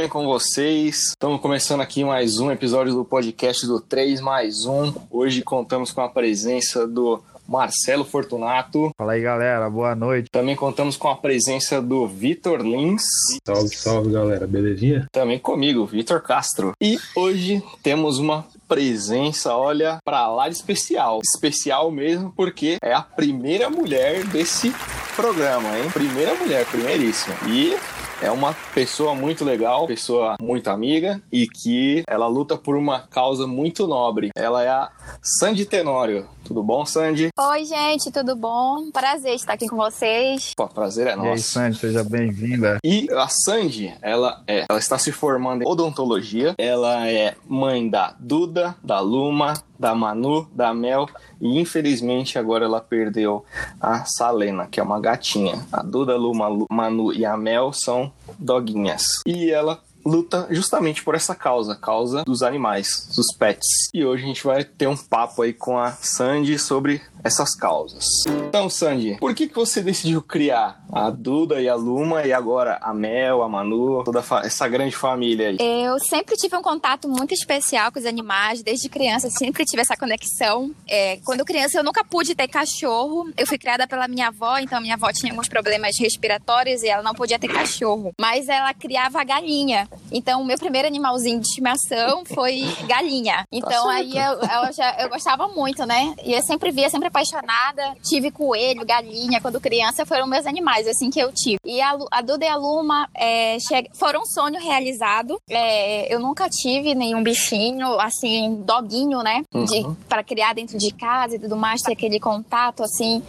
[0.00, 1.08] bem com vocês?
[1.08, 4.94] Estamos começando aqui mais um episódio do podcast do 3 mais 1.
[5.10, 8.90] Hoje contamos com a presença do Marcelo Fortunato.
[8.96, 9.68] Fala aí, galera.
[9.68, 10.30] Boa noite.
[10.32, 13.02] Também contamos com a presença do Vitor Lins.
[13.46, 14.46] Salve, salve, galera.
[14.46, 15.06] Belezinha?
[15.12, 16.72] Também comigo, Vitor Castro.
[16.80, 21.20] E hoje temos uma presença, olha, pra lá de especial.
[21.22, 24.72] Especial mesmo porque é a primeira mulher desse
[25.14, 25.90] programa, hein?
[25.92, 27.36] Primeira mulher, primeiríssima.
[27.46, 27.76] E
[28.22, 33.46] é uma pessoa muito legal, pessoa muito amiga e que ela luta por uma causa
[33.46, 34.30] muito nobre.
[34.36, 34.90] Ela é a
[35.22, 36.28] Sandy Tenório.
[36.44, 37.28] Tudo bom, Sandy?
[37.38, 38.90] Oi, gente, tudo bom?
[38.90, 40.52] Prazer estar aqui com vocês.
[40.54, 41.28] Pô, prazer é nosso.
[41.28, 42.78] E aí, Sandy, seja bem-vinda.
[42.84, 46.54] E a Sandy, ela é, ela está se formando em odontologia.
[46.58, 51.08] Ela é mãe da Duda, da Luma, da Manu, da Mel
[51.40, 53.44] e infelizmente agora ela perdeu
[53.80, 55.66] a Salena, que é uma gatinha.
[55.72, 59.02] A Duda, Luma, Manu e a Mel são doguinhas.
[59.26, 63.88] E ela luta justamente por essa causa, causa dos animais, dos pets.
[63.92, 68.04] E hoje a gente vai ter um papo aí com a Sandy sobre essas causas.
[68.26, 72.78] Então, Sandy, por que, que você decidiu criar a Duda e a Luma e agora
[72.80, 75.58] a Mel, a Manu, toda essa grande família aí?
[75.60, 79.96] Eu sempre tive um contato muito especial com os animais, desde criança, sempre tive essa
[79.96, 80.74] conexão.
[80.88, 83.30] É, quando criança, eu nunca pude ter cachorro.
[83.36, 87.02] Eu fui criada pela minha avó, então minha avó tinha alguns problemas respiratórios e ela
[87.02, 88.12] não podia ter cachorro.
[88.18, 89.88] Mas ela criava galinha.
[90.12, 93.44] Então, o meu primeiro animalzinho de estimação foi galinha.
[93.52, 96.14] Então, tá aí eu, eu, já, eu gostava muito, né?
[96.24, 97.94] E eu sempre via, sempre apaixonada.
[98.02, 101.58] Tive coelho, galinha, quando criança, foram meus animais, assim, que eu tive.
[101.64, 103.56] E a, a Duda e a Luma é,
[103.94, 105.40] foram um sonho realizado.
[105.48, 109.42] É, eu nunca tive nenhum bichinho, assim, doguinho, né?
[109.54, 109.94] Uhum.
[110.08, 113.22] para criar dentro de casa e tudo mais, ter aquele contato, assim.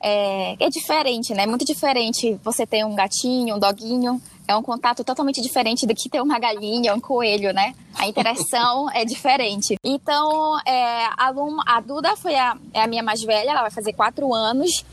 [0.00, 1.46] É, é diferente, né?
[1.46, 6.08] Muito diferente você ter um gatinho, um doguinho é um contato totalmente diferente do que
[6.08, 7.74] ter uma galinha, um coelho, né?
[7.94, 9.76] A interação é diferente.
[9.84, 13.70] Então, é, a, Luma, a Duda foi a, é a minha mais velha, ela vai
[13.70, 14.84] fazer quatro anos.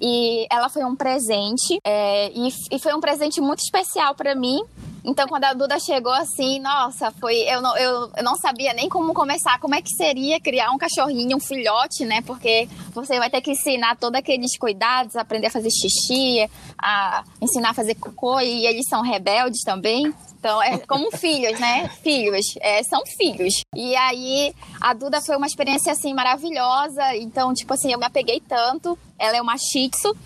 [0.00, 1.78] E ela foi um presente.
[1.84, 4.62] É, e, e foi um presente muito especial para mim,
[5.04, 7.36] então, quando a Duda chegou assim, nossa, foi.
[7.48, 10.78] Eu não, eu, eu não sabia nem como começar, como é que seria criar um
[10.78, 12.22] cachorrinho, um filhote, né?
[12.22, 16.48] Porque você vai ter que ensinar todos aqueles cuidados, aprender a fazer xixi,
[16.78, 20.14] a ensinar a fazer cocô, e eles são rebeldes também.
[20.42, 21.88] Então, é como filhos, né?
[22.02, 22.44] Filhos.
[22.60, 23.62] É, são filhos.
[23.76, 27.14] E aí, a Duda foi uma experiência, assim, maravilhosa.
[27.14, 28.98] Então, tipo assim, eu me apeguei tanto.
[29.16, 30.16] Ela é uma Shih Tzu.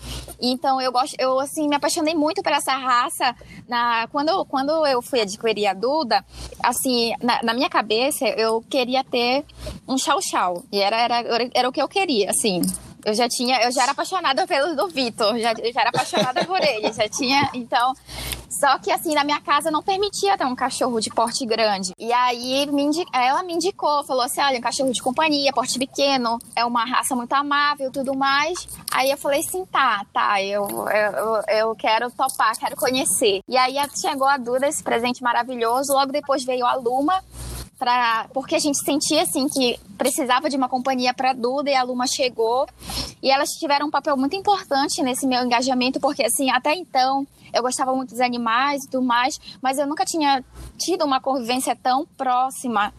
[0.41, 1.15] Então, eu gosto...
[1.19, 3.35] Eu, assim, me apaixonei muito por essa raça.
[3.67, 6.25] Na, quando, quando eu fui adquirir a Duda,
[6.63, 9.45] assim, na, na minha cabeça, eu queria ter
[9.87, 10.63] um chau-chau.
[10.71, 12.61] E era, era, era o que eu queria, assim.
[13.07, 16.61] Eu já tinha, eu já era apaixonada pelo do Vitor, já, já era apaixonada por
[16.61, 17.93] ele, já tinha, então,
[18.49, 21.93] só que assim, na minha casa não permitia ter um cachorro de porte grande.
[21.97, 25.79] E aí me indica, ela me indicou, falou assim: olha, um cachorro de companhia, porte
[25.79, 28.67] pequeno, é uma raça muito amável tudo mais.
[28.91, 33.39] Aí eu falei assim: tá, tá, eu, eu, eu quero topar, quero conhecer.
[33.47, 35.93] E aí chegou a Duda, esse presente maravilhoso.
[35.93, 37.23] Logo depois veio a Luma,
[38.33, 42.07] Porque a gente sentia assim que precisava de uma companhia para Duda e a Luma
[42.07, 42.67] chegou.
[43.21, 47.61] E elas tiveram um papel muito importante nesse meu engajamento porque assim até então eu
[47.61, 50.43] gostava muito dos animais e tudo mais, mas eu nunca tinha
[50.77, 52.93] tido uma convivência tão próxima,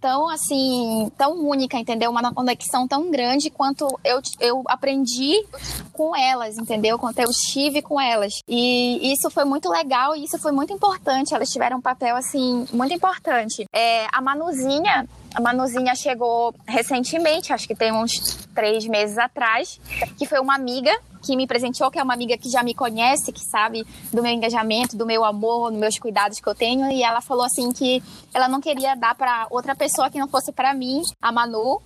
[0.00, 2.10] tão assim, tão única, entendeu?
[2.10, 5.44] Uma conexão tão grande quanto eu, eu aprendi
[5.92, 6.98] com elas, entendeu?
[6.98, 8.32] Quanto eu estive com elas.
[8.48, 11.34] E isso foi muito legal e isso foi muito importante.
[11.34, 13.64] Elas tiveram um papel, assim, muito importante.
[13.74, 19.80] É, a Manuzinha, a Manuzinha chegou recentemente, acho que tem uns três meses atrás,
[20.18, 20.90] que foi uma amiga
[21.22, 24.32] que me presenteou, que é uma amiga que já me conhece, que sabe do meu
[24.32, 28.02] engajamento, do meu amor, dos meus cuidados que eu tenho, e ela falou assim que
[28.34, 31.80] ela não queria dar para outra pessoa que não fosse para mim, a Manu.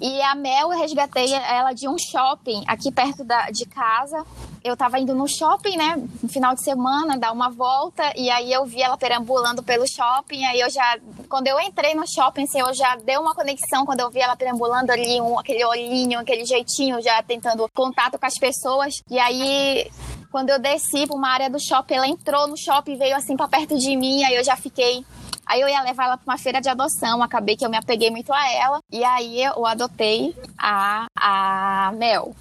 [0.00, 4.26] E a Mel, eu resgatei ela de um shopping aqui perto da, de casa
[4.64, 8.52] eu tava indo no shopping, né, no final de semana, dar uma volta, e aí
[8.52, 10.98] eu vi ela perambulando pelo shopping, aí eu já,
[11.28, 14.36] quando eu entrei no shopping, assim, eu já dei uma conexão quando eu vi ela
[14.36, 19.90] perambulando ali, um, aquele olhinho, aquele jeitinho, já tentando contato com as pessoas, e aí
[20.30, 23.46] quando eu desci pra uma área do shopping, ela entrou no shopping, veio assim pra
[23.48, 25.04] perto de mim, aí eu já fiquei
[25.44, 28.10] Aí eu ia levar ela para uma feira de adoção, acabei que eu me apeguei
[28.10, 28.80] muito a ela.
[28.90, 32.34] E aí eu adotei a, a Mel.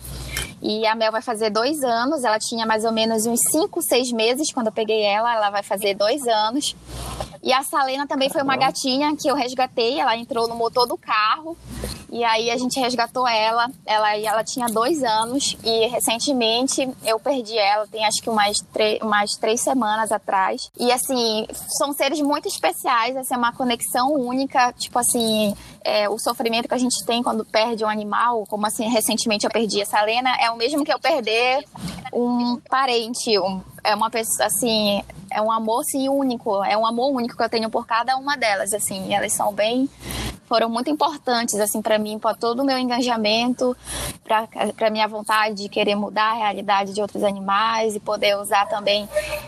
[0.62, 2.24] E a Mel vai fazer dois anos.
[2.24, 5.34] Ela tinha mais ou menos uns cinco, seis meses quando eu peguei ela.
[5.34, 6.75] Ela vai fazer dois anos.
[7.44, 10.00] E a Salena também foi uma gatinha que eu resgatei.
[10.00, 11.58] Ela entrou no motor do carro.
[12.12, 13.72] E aí a gente resgatou ela.
[13.86, 15.58] Ela, ela tinha dois anos.
[15.63, 17.88] E recentemente eu perdi ela.
[17.88, 18.58] Tem acho que umas,
[19.02, 20.69] umas três semanas atrás.
[20.78, 21.48] E assim,
[21.80, 23.18] são seres muito especiais.
[23.18, 24.72] Assim, é uma conexão única.
[24.74, 28.88] Tipo assim, é, o sofrimento que a gente tem quando perde um animal, como assim,
[28.88, 31.63] recentemente eu perdi a Salena, é o mesmo que eu perder
[32.13, 35.01] um parente, um, é uma pessoa, assim,
[35.31, 38.36] é um amor, sim, único, é um amor único que eu tenho por cada uma
[38.36, 39.89] delas, assim, elas são bem,
[40.51, 43.74] foram muito importantes, assim, para mim, para todo o meu engajamento,
[44.75, 49.07] para minha vontade de querer mudar a realidade de outros animais e poder usar também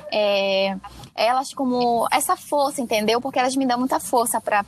[0.09, 0.77] é,
[1.13, 3.19] elas como essa força, entendeu?
[3.19, 4.63] Porque elas me dão muita força para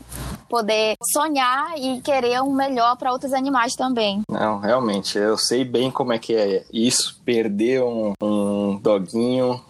[0.49, 4.21] poder sonhar e querer um melhor para outros animais também.
[4.29, 9.61] Não, realmente, eu sei bem como é que é isso, perder um, um doguinho.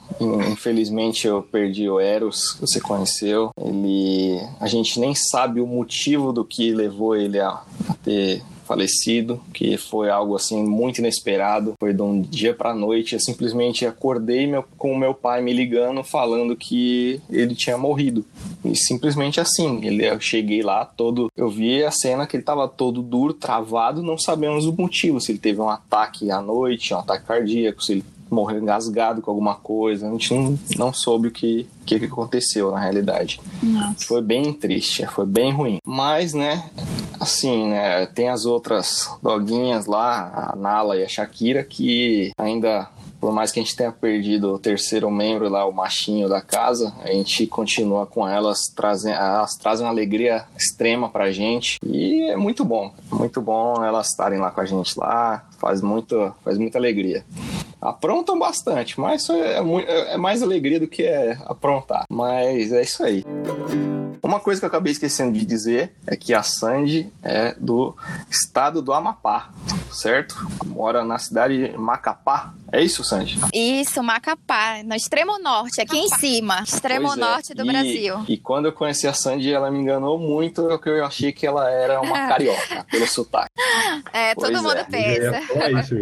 [0.51, 3.49] Infelizmente eu perdi o Eros, que você conheceu.
[3.59, 7.61] Ele, a gente nem sabe o motivo do que levou ele a,
[8.03, 11.73] ter falecido, que foi algo assim muito inesperado.
[11.79, 16.03] Foi de um dia para noite, eu simplesmente acordei meu, com meu pai me ligando
[16.03, 18.25] falando que ele tinha morrido.
[18.63, 22.67] E simplesmente assim, ele eu cheguei lá todo, eu vi a cena que ele tava
[22.67, 26.99] todo duro, travado, não sabemos o motivo, se ele teve um ataque à noite, um
[26.99, 30.07] ataque cardíaco, se ele morreu engasgado com alguma coisa.
[30.07, 33.39] A gente não, não soube o que, que, que aconteceu na realidade.
[33.61, 34.05] Nossa.
[34.05, 35.77] Foi bem triste, foi bem ruim.
[35.85, 36.69] Mas, né,
[37.19, 42.89] assim, né, tem as outras doguinhas lá, a Nala e a Shakira, que ainda
[43.25, 46.93] por mais que a gente tenha perdido o terceiro membro lá, o machinho da casa,
[47.01, 52.37] a gente continua com elas, trazem, elas trazem uma alegria extrema pra gente e é
[52.37, 56.77] muito bom, muito bom elas estarem lá com a gente lá, faz muito, faz muita
[56.77, 57.25] alegria.
[57.81, 62.05] Aprontam bastante, mas é, é, é mais alegria do que é aprontar.
[62.09, 63.23] Mas é isso aí.
[64.23, 67.95] Uma coisa que eu acabei esquecendo de dizer é que a Sandy é do
[68.27, 69.51] estado do Amapá,
[69.91, 70.35] certo?
[70.65, 72.53] Mora na cidade de Macapá.
[72.71, 73.39] É isso, Sandy?
[73.53, 77.21] Isso, Macapá, no extremo norte, aqui em cima, extremo pois é.
[77.21, 77.55] norte é.
[77.55, 78.25] do e, Brasil.
[78.27, 81.69] E quando eu conheci a Sandy, ela me enganou muito, porque eu achei que ela
[81.69, 83.51] era uma carioca, pelo sotaque.
[84.11, 84.83] É, pois todo mundo é.
[84.85, 85.44] pensa.
[85.51, 85.95] É isso,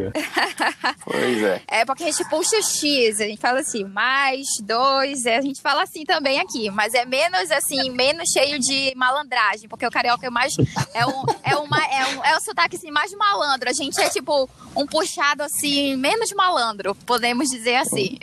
[1.04, 1.62] pois é.
[1.68, 5.62] É porque a gente puxa o X, a gente fala assim, mais dois, a gente
[5.62, 10.28] fala assim também aqui, mas é menos assim, menos cheio de malandragem, porque o carioca
[10.28, 10.54] é mais.
[10.94, 13.69] É um, é uma, é um, é um sotaque assim, mais malandro.
[13.69, 18.18] A gente é tipo um puxado assim, menos malandro, podemos dizer assim.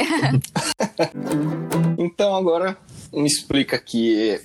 [1.99, 2.77] então agora
[3.13, 4.41] me explica aqui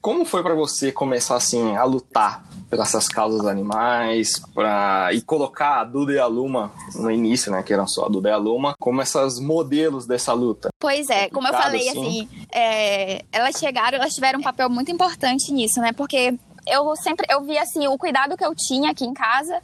[0.00, 2.44] como foi para você começar assim a lutar
[2.74, 7.62] pelas essas causas animais, para e colocar a Duda e a Luma no início, né,
[7.62, 10.68] que eram só a Duda e a Luma, como essas modelos dessa luta.
[10.80, 14.90] Pois é, como eu falei, assim, assim é, elas chegaram, elas tiveram um papel muito
[14.90, 16.34] importante nisso, né, porque
[16.66, 19.60] eu sempre eu vi assim o cuidado que eu tinha aqui em casa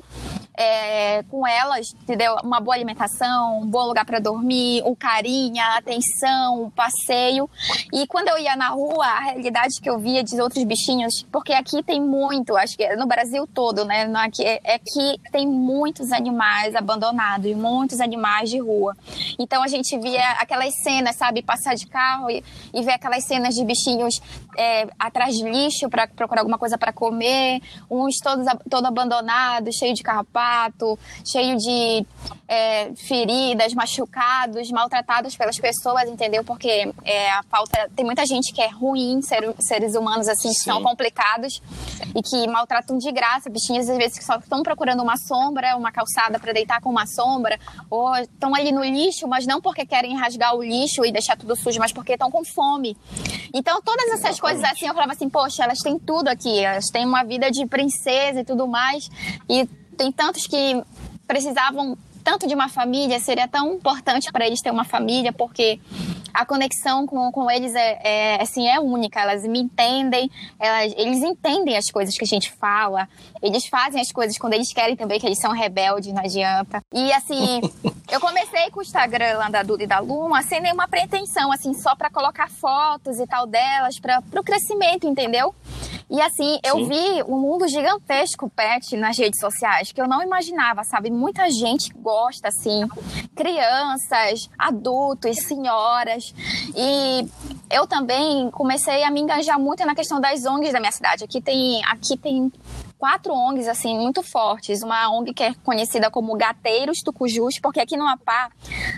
[0.54, 2.36] é, com elas, entendeu?
[2.42, 7.48] Uma boa alimentação, um bom lugar para dormir, o carinho, a atenção, o passeio.
[7.92, 11.52] E quando eu ia na rua, a realidade que eu via de outros bichinhos, porque
[11.52, 14.10] aqui tem muito, acho que é no Brasil todo, né?
[14.16, 18.96] Aqui, é, é que tem muitos animais abandonados muitos animais de rua.
[19.38, 22.42] Então a gente via aquelas cenas, sabe, passar de carro e,
[22.74, 24.20] e ver aquelas cenas de bichinhos
[24.56, 27.60] é, atrás de lixo para procurar alguma coisa para comer,
[27.90, 30.39] uns todos todo abandonados, cheio de carrapato
[31.24, 32.06] cheio de
[32.48, 36.42] é, feridas, machucados, maltratados pelas pessoas, entendeu?
[36.42, 37.88] Porque é, a falta.
[37.94, 41.62] Tem muita gente que é ruim, ser, seres humanos assim, que são complicados
[42.14, 45.92] e que maltratam de graça, bichinhos às vezes que só estão procurando uma sombra, uma
[45.92, 50.16] calçada para deitar com uma sombra, ou estão ali no lixo, mas não porque querem
[50.16, 52.96] rasgar o lixo e deixar tudo sujo, mas porque estão com fome.
[53.54, 54.40] Então, todas essas Exatamente.
[54.40, 57.64] coisas assim, eu falava assim, poxa, elas têm tudo aqui, elas têm uma vida de
[57.66, 59.08] princesa e tudo mais,
[59.48, 59.68] e
[60.00, 60.82] tem tantos que
[61.26, 65.80] precisavam tanto de uma família, seria tão importante para eles ter uma família, porque
[66.32, 69.20] a conexão com, com eles é, é, assim, é única.
[69.20, 73.08] Elas me entendem, elas, eles entendem as coisas que a gente fala,
[73.42, 76.82] eles fazem as coisas quando eles querem também, que eles são rebeldes, não adianta.
[76.92, 77.60] E assim,
[78.10, 81.74] eu comecei com o Instagram lá da Duda e da Luma sem nenhuma pretensão, assim,
[81.74, 85.54] só para colocar fotos e tal delas, para o crescimento, entendeu?
[86.10, 86.88] E assim, eu Sim.
[86.88, 91.08] vi um mundo gigantesco pet nas redes sociais que eu não imaginava, sabe?
[91.08, 92.09] Muita gente gosta,
[92.48, 92.86] assim,
[93.34, 96.34] crianças, adultos, senhoras.
[96.76, 97.28] E
[97.70, 101.24] eu também comecei a me engajar muito na questão das ONGs da minha cidade.
[101.24, 102.52] Aqui tem, aqui tem
[103.00, 104.82] quatro ONGs assim muito fortes.
[104.82, 108.50] Uma ONG que é conhecida como Gateiros Tucujus, porque aqui no Amapá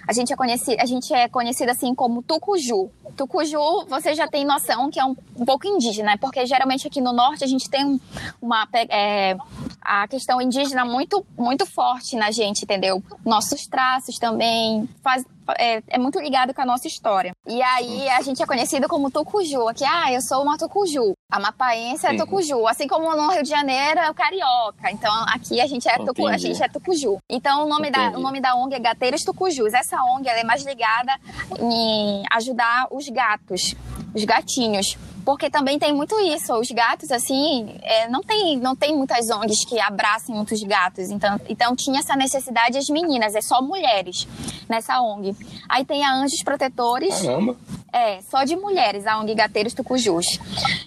[0.07, 2.91] a gente é conhecida, a gente é conhecida assim como Tucuju.
[3.17, 7.13] Tucuju, você já tem noção que é um, um pouco indígena, porque geralmente aqui no
[7.13, 8.01] norte a gente tem
[8.41, 9.37] uma é,
[9.81, 13.03] a questão indígena muito muito forte na gente, entendeu?
[13.25, 15.25] Nossos traços também faz,
[15.59, 17.33] é, é, muito ligado com a nossa história.
[17.47, 21.15] E aí a gente é conhecido como Tucuju, aqui, ah, eu sou uma Tucuju.
[21.31, 24.91] A mapaense é Tucuju, assim como no Rio de Janeiro é o carioca.
[24.91, 27.19] Então aqui a gente é, tucu, a gente é Tucuju.
[27.29, 29.73] Então o nome, da, o nome da ONG é Gateiros Tucujus.
[29.75, 31.13] Essa ONG ela é mais ligada
[31.61, 33.75] em ajudar os gatos,
[34.15, 36.55] os gatinhos porque também tem muito isso.
[36.55, 41.11] Os gatos, assim, é, não, tem, não tem muitas ONGs que abracem muitos gatos.
[41.11, 44.27] Então, então tinha essa necessidade as meninas, é só mulheres
[44.69, 45.37] nessa ONG.
[45.69, 47.21] Aí tem a Anjos Protetores.
[47.21, 47.57] Caramba!
[47.93, 50.25] É, só de mulheres, a ONG Gateiros Tucujus.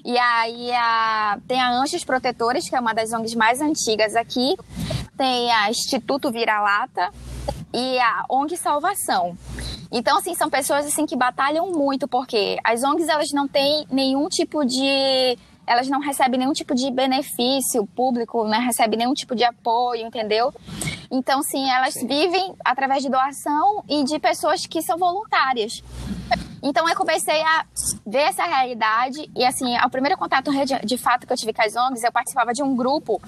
[0.03, 4.55] E aí a, tem a Anjos Protetores, que é uma das ONGs mais antigas aqui.
[5.15, 7.11] Tem a Instituto Vira-Lata
[7.71, 9.37] e a ONG Salvação.
[9.91, 14.27] Então, assim, são pessoas assim que batalham muito, porque as ONGs elas não têm nenhum
[14.27, 18.59] tipo de elas não recebem nenhum tipo de benefício público, não né?
[18.59, 20.53] recebem nenhum tipo de apoio, entendeu?
[21.09, 22.05] Então, sim, elas sim.
[22.05, 25.81] vivem através de doação e de pessoas que são voluntárias.
[26.61, 27.65] Então eu comecei a
[28.05, 30.51] ver essa realidade e assim, o primeiro contato
[30.83, 33.21] de fato que eu tive com as ONGs, eu participava de um grupo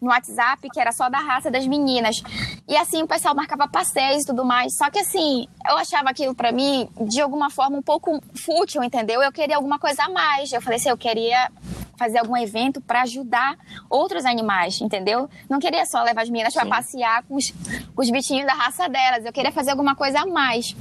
[0.00, 2.22] no WhatsApp que era só da raça das meninas.
[2.66, 4.76] E assim, o pessoal marcava passeios e tudo mais.
[4.76, 9.22] Só que assim, eu achava aquilo para mim de alguma forma um pouco fútil, entendeu?
[9.22, 10.52] Eu queria alguma coisa a mais.
[10.52, 11.50] Eu falei assim, eu queria
[11.98, 13.56] fazer algum evento para ajudar
[13.90, 15.28] outros animais, entendeu?
[15.50, 17.50] Não queria só levar as meninas para passear com os,
[17.94, 19.24] com os bichinhos da raça delas.
[19.24, 20.76] Eu queria fazer alguma coisa a mais.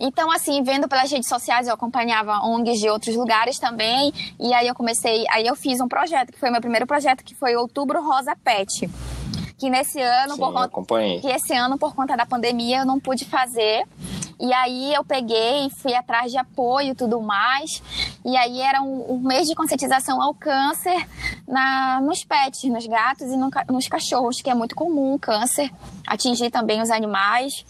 [0.00, 4.12] Então, assim, vendo pelas redes sociais, eu acompanhava ONGs de outros lugares também.
[4.40, 7.34] E aí eu comecei, aí eu fiz um projeto, que foi meu primeiro projeto, que
[7.34, 8.88] foi Outubro Rosa Pet.
[9.58, 12.98] Que nesse ano, Sim, por conta, que esse ano, por conta da pandemia, eu não
[12.98, 13.84] pude fazer.
[14.40, 17.82] E aí eu peguei, fui atrás de apoio e tudo mais.
[18.24, 21.06] E aí era um, um, mês de conscientização ao câncer
[21.46, 25.70] na, nos pets, nos gatos e no, nos cachorros, que é muito comum o câncer
[26.06, 27.64] atingir também os animais.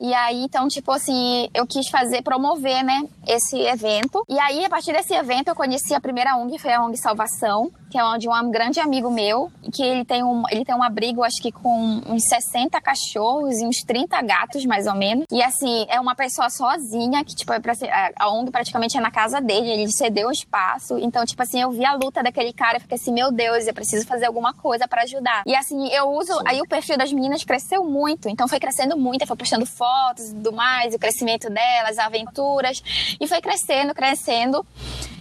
[0.00, 4.24] E aí, então, tipo assim, eu quis fazer, promover, né, esse evento.
[4.28, 7.70] E aí, a partir desse evento, eu conheci a primeira ONG, foi a ONG Salvação,
[7.90, 11.22] que é de um grande amigo meu, que ele tem um, ele tem um abrigo,
[11.22, 15.26] acho que com uns 60 cachorros e uns 30 gatos, mais ou menos.
[15.30, 17.72] E assim, é uma pessoa sozinha, que, tipo, é pra
[18.18, 20.98] a ONG praticamente é na casa dele, ele cedeu o espaço.
[20.98, 23.74] Então, tipo assim, eu vi a luta daquele cara e fiquei assim, meu Deus, eu
[23.74, 25.42] preciso fazer alguma coisa para ajudar.
[25.46, 26.44] E assim, eu uso, Sim.
[26.46, 29.83] aí o perfil das meninas cresceu muito, então foi crescendo muito, eu fui postando fotos
[30.30, 32.82] e tudo mais, o crescimento delas, aventuras,
[33.20, 34.66] e foi crescendo, crescendo.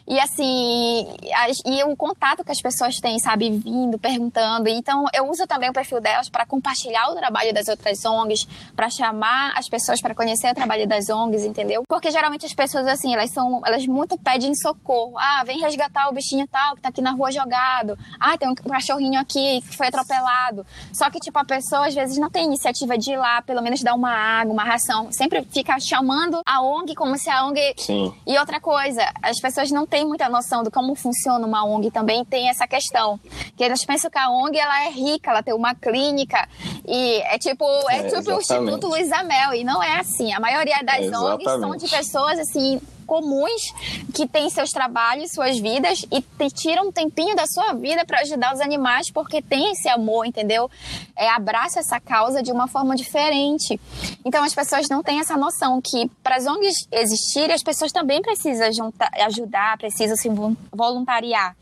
[0.05, 1.07] E assim,
[1.65, 4.67] e o contato que as pessoas têm, sabe, vindo, perguntando.
[4.67, 8.45] Então, eu uso também o perfil delas para compartilhar o trabalho das outras ONGs,
[8.75, 11.83] para chamar as pessoas para conhecer o trabalho das ONGs, entendeu?
[11.87, 15.17] Porque geralmente as pessoas, assim, elas são, elas muito pedem socorro.
[15.17, 17.97] Ah, vem resgatar o bichinho tal que tá aqui na rua jogado.
[18.19, 20.65] Ah, tem um cachorrinho aqui que foi atropelado.
[20.91, 23.81] Só que, tipo, a pessoa às vezes não tem iniciativa de ir lá, pelo menos
[23.81, 25.11] dar uma água, uma ração.
[25.11, 27.73] Sempre fica chamando a ONG como se a ONG.
[27.77, 28.13] Sim.
[28.27, 32.25] E outra coisa, as pessoas não tem muita noção de como funciona uma ONG também
[32.25, 33.19] tem essa questão.
[33.55, 36.49] Que eles pensam que a ONG ela é rica, ela tem uma clínica
[36.83, 40.33] e é tipo, é, é tipo o Instituto Luiz Amel e não é assim.
[40.33, 43.61] A maioria das é, ONGs são de pessoas assim comuns
[44.13, 48.21] que têm seus trabalhos, suas vidas e te tiram um tempinho da sua vida para
[48.21, 50.69] ajudar os animais porque tem esse amor, entendeu?
[51.15, 53.79] É, abraça essa causa de uma forma diferente.
[54.25, 58.21] Então as pessoas não têm essa noção que para as ONGs existirem, as pessoas também
[58.21, 60.29] precisam juntar, ajudar, precisam se
[60.71, 61.55] voluntariar.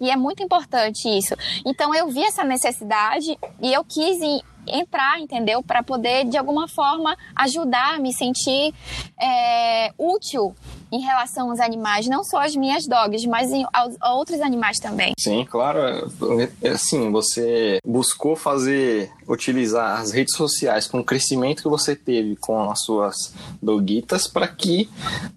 [0.00, 1.34] E é muito importante isso.
[1.64, 4.18] Então eu vi essa necessidade e eu quis
[4.66, 5.62] entrar, entendeu?
[5.62, 8.74] Para poder, de alguma forma, ajudar, me sentir
[9.20, 10.54] é, útil
[10.90, 14.78] em relação aos animais, não só as minhas dogs, mas em, aos, a outros animais
[14.78, 15.12] também.
[15.18, 15.80] Sim, claro.
[16.72, 22.70] Assim, você buscou fazer, utilizar as redes sociais com o crescimento que você teve com
[22.70, 24.88] as suas doguitas para que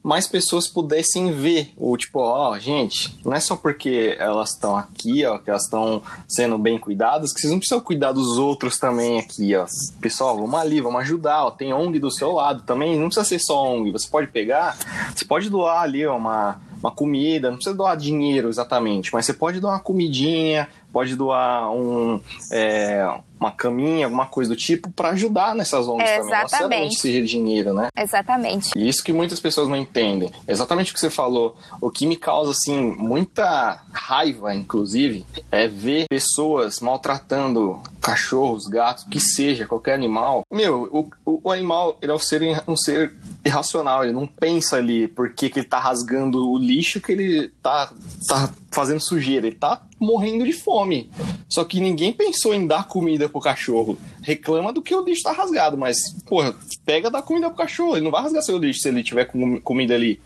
[0.04, 4.76] mais pessoas pudessem ver o tipo, ó, oh, gente, não é só porque elas estão
[4.76, 8.78] aqui, ó, que elas estão sendo bem cuidadas, que vocês não precisam cuidar dos outros
[8.78, 9.66] também aqui, ó.
[10.00, 11.52] Pessoal, vamos ali, vamos ajudar, ó.
[11.52, 14.78] Tem ONG do seu lado também, não precisa ser só ONG, você pode pegar,
[15.16, 19.60] você pode doar ali uma uma comida, não precisa doar dinheiro exatamente, mas você pode
[19.60, 22.20] doar uma comidinha, pode doar um,
[22.52, 23.08] é,
[23.40, 26.20] uma caminha, alguma coisa do tipo, para ajudar nessas ONGs É, também.
[26.20, 26.44] Não exatamente.
[26.44, 27.88] necessariamente seja dinheiro, né?
[27.98, 28.78] Exatamente.
[28.78, 30.32] E isso que muitas pessoas não entendem.
[30.48, 31.56] Exatamente o que você falou.
[31.80, 39.20] O que me causa, assim, muita raiva, inclusive, é ver pessoas maltratando cachorros, gatos, que
[39.20, 40.44] seja, qualquer animal.
[40.52, 43.14] Meu, o, o, o animal, ele é um ser, um ser
[43.46, 44.04] irracional.
[44.04, 47.92] Ele não pensa ali por que, que ele tá rasgando o lixo que ele tá,
[48.28, 49.48] tá fazendo sujeira.
[49.48, 51.10] Ele tá morrendo de fome.
[51.48, 53.98] Só que ninguém pensou em dar comida pro cachorro.
[54.22, 57.96] Reclama do que o lixo tá rasgado, mas, porra, pega dar comida pro cachorro.
[57.96, 60.22] Ele não vai rasgar seu lixo se ele tiver com comida ali.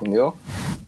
[0.00, 0.34] Entendeu?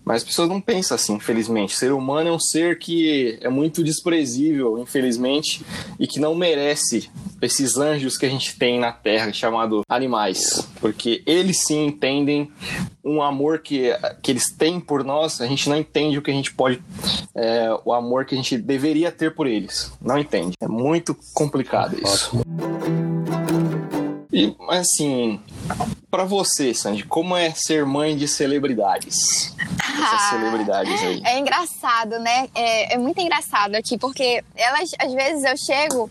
[0.05, 1.75] Mas as pessoas não pensam assim, infelizmente.
[1.75, 5.65] O ser humano é um ser que é muito desprezível, infelizmente,
[5.99, 7.11] e que não merece
[7.41, 10.69] esses anjos que a gente tem na Terra, chamado animais.
[10.81, 12.51] Porque eles sim entendem
[13.05, 13.91] um amor que,
[14.23, 16.83] que eles têm por nós, a gente não entende o que a gente pode.
[17.35, 19.93] é, o amor que a gente deveria ter por eles.
[20.01, 20.55] Não entende.
[20.61, 22.31] É muito complicado isso.
[24.33, 25.41] E, mas assim,
[26.11, 29.55] pra você, Sandy, como é ser mãe de celebridades?
[29.79, 31.23] Essas Ah, celebridades aí.
[31.25, 32.49] É engraçado, né?
[32.53, 36.11] É, é muito engraçado aqui, porque elas, às vezes, eu chego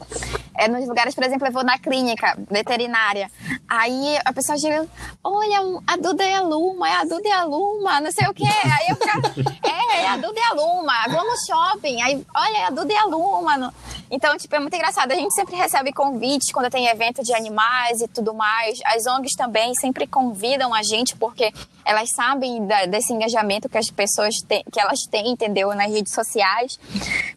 [0.56, 3.30] é, nos lugares, por exemplo, eu vou na clínica veterinária.
[3.68, 4.88] Aí a pessoa chega,
[5.24, 8.34] olha, a Duda é a Luma, é a Duda é a Luma, não sei o
[8.34, 8.44] quê.
[8.46, 12.58] Aí eu fico, é, é a Duda é a Luma, vou no shopping, aí, olha,
[12.58, 13.74] é a Duda é a Luma.
[14.12, 15.12] Então, tipo, é muito engraçado.
[15.12, 18.80] A gente sempre recebe convites quando tem evento de animais e tudo mais.
[18.86, 21.52] As ONGs também sempre convidam a gente, porque
[21.84, 26.14] elas sabem da- desse engajamento que as pessoas têm, que elas têm, entendeu, nas redes
[26.14, 26.78] sociais.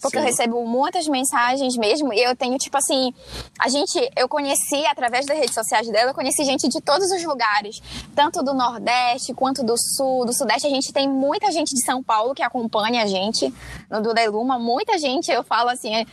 [0.02, 0.26] Porque eu Sim.
[0.26, 3.05] recebo muitas mensagens mesmo, e eu tenho, tipo assim,
[3.58, 7.22] a gente, eu conheci, através das redes sociais dela, eu conheci gente de todos os
[7.25, 7.80] lugares,
[8.14, 10.66] tanto do Nordeste quanto do Sul, do Sudeste.
[10.66, 13.52] A gente tem muita gente de São Paulo que acompanha a gente
[13.90, 16.04] no Duda e Luma, muita gente, eu falo assim, é,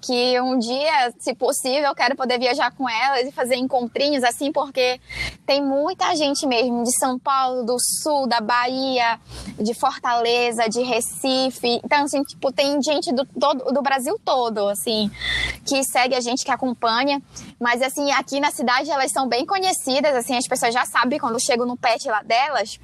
[0.00, 4.52] que um dia, se possível, eu quero poder viajar com elas e fazer encontrinhos, assim,
[4.52, 5.00] porque
[5.46, 9.18] tem muita gente mesmo de São Paulo, do Sul, da Bahia,
[9.58, 11.80] de Fortaleza, de Recife.
[11.84, 15.10] Então, assim, tipo, tem gente do, todo, do Brasil todo, assim,
[15.64, 17.20] que segue a gente, que acompanha.
[17.58, 21.40] Mas, assim, aqui na cidade elas são bem conhecidas, assim, as pessoas já sabem quando
[21.40, 22.78] chego no pet lá delas.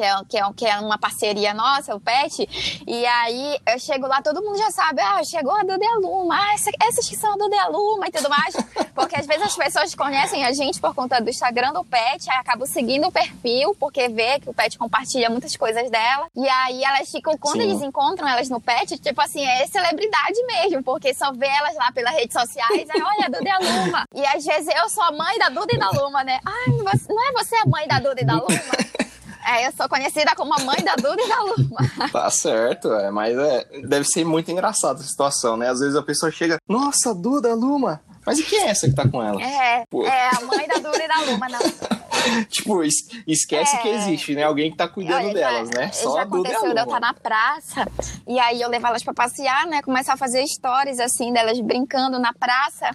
[0.00, 2.48] Que é, que, é, que é uma parceria nossa, o PET.
[2.86, 5.96] E aí eu chego lá, todo mundo já sabe, ah, chegou a Duda e a
[5.96, 8.56] Luma, ah, essa, essas que são a Duda e a Luma e tudo mais.
[8.94, 12.38] Porque às vezes as pessoas conhecem a gente por conta do Instagram do PET, aí
[12.38, 16.28] acabam seguindo o perfil, porque vê que o PET compartilha muitas coisas dela.
[16.34, 17.70] E aí elas ficam, quando Sim.
[17.70, 21.92] eles encontram elas no PET, tipo assim, é celebridade mesmo, porque só vê elas lá
[21.92, 24.04] pelas redes sociais, aí olha a Duda e a Luma.
[24.14, 26.40] E às vezes eu sou a mãe da Duda e da Luma, né?
[26.44, 28.99] Ai, você- não é você a mãe da Duda e da Luma?
[29.46, 31.80] É, eu sou conhecida como a mãe da Duda e da Luma.
[32.12, 35.68] Tá certo, é, mas é, deve ser muito engraçada a situação, né?
[35.68, 39.08] Às vezes a pessoa chega, nossa, Duda, Luma, mas e quem é essa que tá
[39.08, 39.40] com ela?
[39.42, 40.04] É, Pô.
[40.06, 41.60] é a mãe da Duda e da Luma, não.
[42.50, 43.78] Tipo, es- esquece É.
[43.78, 44.42] que existe, né?
[44.44, 45.90] Alguém que tá cuidando Olha, delas, já, né?
[45.92, 46.96] Só já a Duda e a aconteceu de eu Luma.
[46.96, 47.86] estar na praça
[48.28, 49.80] e aí eu levar elas pra passear, né?
[49.80, 52.90] Começar a fazer stories assim delas brincando na praça.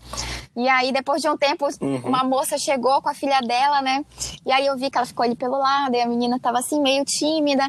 [0.56, 2.02] E aí depois de um tempo, Uhum.
[2.06, 4.06] uma moça chegou com a filha dela, né?
[4.46, 6.80] E aí eu vi que ela ficou ali pelo lado e a menina tava assim
[6.80, 7.68] meio tímida.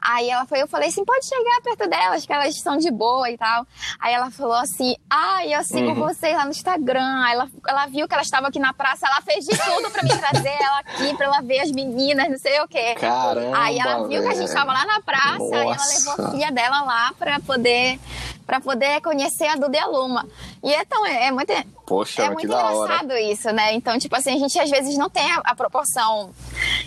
[0.00, 3.28] Aí ela foi, eu falei assim, pode chegar perto delas, que elas estão de boa
[3.28, 3.66] e tal.
[4.00, 5.94] Aí ela falou assim, ai, eu sigo Uhum.
[5.96, 6.91] vocês lá no Instagram.
[7.00, 10.02] Aí ela, ela viu que ela estava aqui na praça, ela fez de tudo pra
[10.02, 12.94] me trazer ela aqui, pra ela ver as meninas, não sei o quê.
[12.98, 14.54] Caramba, Aí ela viu que a gente velho.
[14.54, 17.98] tava lá na praça, aí ela levou a filha dela lá pra poder
[18.46, 20.26] para poder conhecer a Duda e a Luma.
[20.62, 21.52] E então é, é muito
[21.86, 23.72] Poxa, é muito engraçado isso, né?
[23.74, 26.30] Então, tipo assim, a gente às vezes não tem a, a proporção.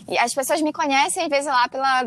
[0.07, 2.05] E as pessoas me conhecem, às vezes, lá pela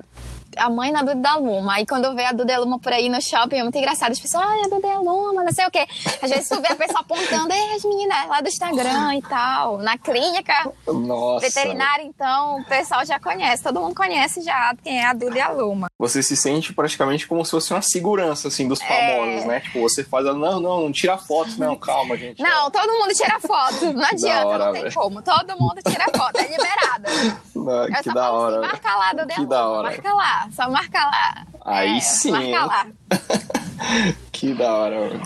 [0.58, 1.74] a mãe da Duda da Luma.
[1.74, 4.12] Aí quando eu vejo a Duda Luma por aí no shopping, é muito engraçado.
[4.12, 5.86] As pessoas, ai, a Duda Luma, não sei o quê.
[6.22, 9.78] Às vezes tu vê a pessoa apontando, é as meninas lá do Instagram e tal.
[9.78, 10.54] Na clínica
[10.86, 11.46] Nossa.
[11.46, 13.62] veterinária, então, o pessoal já conhece.
[13.62, 15.88] Todo mundo conhece já quem é a Duda e a Luma.
[15.98, 18.86] Você se sente praticamente como se fosse uma segurança, assim, dos É.
[18.86, 19.60] famosos, né?
[19.60, 22.42] Tipo, você faz, não, não, não tira foto, não, calma, gente.
[22.42, 23.92] Não, todo mundo tira foto.
[23.92, 24.94] Não adianta, hora, não tem velho.
[24.94, 25.22] como.
[25.22, 27.04] Todo mundo tira foto, é liberado.
[27.58, 28.56] Não, que da falo hora.
[28.60, 29.82] assim, marca lá, Duda Que Luma, da hora.
[29.90, 31.46] Marca lá, só marca lá.
[31.64, 32.86] Aí É, sim, Marca lá.
[34.32, 35.22] Que da hora, velho.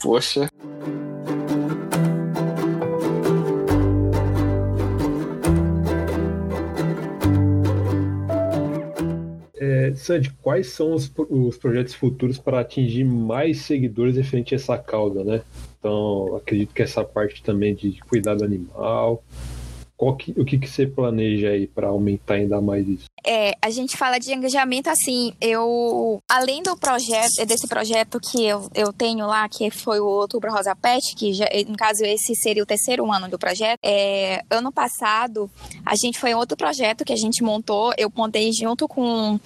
[0.00, 0.48] Poxa.
[9.60, 14.78] É, Sandy, quais são os, os projetos futuros para atingir mais seguidores referente a essa
[14.78, 15.42] causa, né?
[15.78, 19.22] Então, acredito que essa parte também de cuidar do animal.
[20.16, 23.06] Que, o que, que você planeja aí para aumentar ainda mais isso?
[23.26, 28.70] É, a gente fala de engajamento assim, eu, além do projeto, desse projeto que eu,
[28.74, 32.62] eu tenho lá, que foi o Outubro Rosa Pet, que já, no caso esse seria
[32.62, 35.50] o terceiro ano do projeto, é, ano passado
[35.84, 39.38] a gente foi em outro projeto que a gente montou, eu montei junto com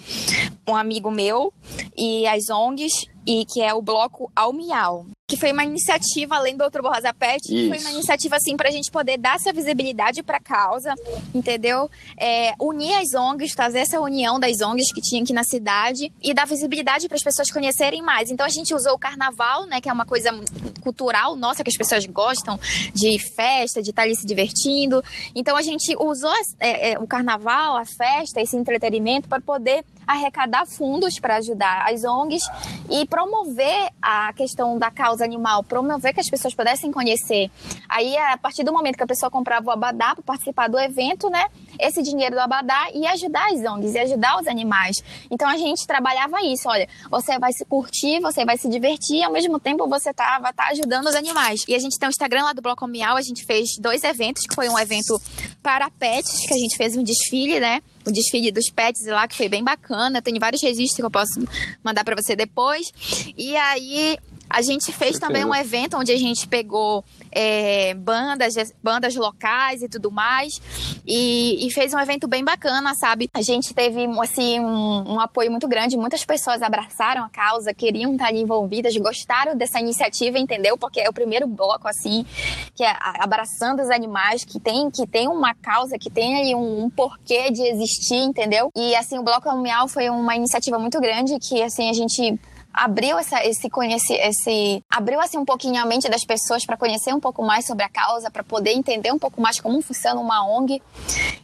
[0.69, 1.53] um amigo meu
[1.97, 6.59] e as ONGs, e que é o bloco Ao Miau que foi uma iniciativa, além
[6.59, 9.51] do Outubro Rosa Pet, que foi uma iniciativa, assim, para a gente poder dar essa
[9.51, 10.95] visibilidade para a causa,
[11.35, 11.91] entendeu?
[12.21, 16.35] É, unir as ONGs, fazer essa união das ONGs que tinha aqui na cidade e
[16.35, 18.31] dar visibilidade para as pessoas conhecerem mais.
[18.31, 20.39] Então, a gente usou o carnaval, né, que é uma coisa
[20.83, 22.61] cultural nossa, que as pessoas gostam
[22.93, 25.03] de festa, de estar ali se divertindo.
[25.35, 30.67] Então, a gente usou é, é, o carnaval, a festa, esse entretenimento para poder arrecadar
[30.67, 32.43] fundos para ajudar as ONGs
[32.91, 37.51] e promover a questão da causa animal, promover que as pessoas pudessem conhecer.
[37.89, 41.31] Aí, a partir do momento que a pessoa comprava o abadá para participar do evento,
[41.31, 41.47] né,
[41.79, 45.03] esse dinheiro do abadá ia ajudar as ONGs, ia ajudar os animais.
[45.31, 49.25] Então a gente trabalhava isso, olha, você vai se curtir, você vai se divertir, e
[49.25, 51.65] ao mesmo tempo você tá, vai estar tá ajudando os animais.
[51.69, 54.47] E a gente tem o Instagram lá do Bloco Miau, a gente fez dois eventos,
[54.47, 55.21] que foi um evento
[55.63, 59.37] para pets, que a gente fez um desfile, né, o desfile dos pets lá, que
[59.37, 59.92] foi bem bacana.
[60.23, 61.41] Tem vários registros que eu posso
[61.83, 62.93] mandar para você depois.
[63.37, 64.19] E aí
[64.53, 69.89] a gente fez também um evento onde a gente pegou é, bandas, bandas locais e
[69.89, 70.61] tudo mais.
[71.07, 73.31] E, e, fez um evento bem bacana, sabe?
[73.33, 75.97] A gente teve assim, um, um, apoio muito grande.
[75.97, 80.77] Muitas pessoas abraçaram a causa, queriam estar envolvidas, gostaram dessa iniciativa, entendeu?
[80.77, 82.27] Porque é o primeiro bloco, assim,
[82.75, 86.85] que é abraçando os animais, que tem, que tem uma causa, que tem ali um,
[86.85, 88.71] um porquê de existir, entendeu?
[88.77, 92.39] E assim, o Bloco Miau foi uma iniciativa muito grande que assim a gente
[92.73, 97.13] abriu essa, esse conhece, esse abriu assim um pouquinho a mente das pessoas para conhecer
[97.15, 100.47] um pouco mais sobre a causa, para poder entender um pouco mais como funciona uma
[100.47, 100.83] ONG.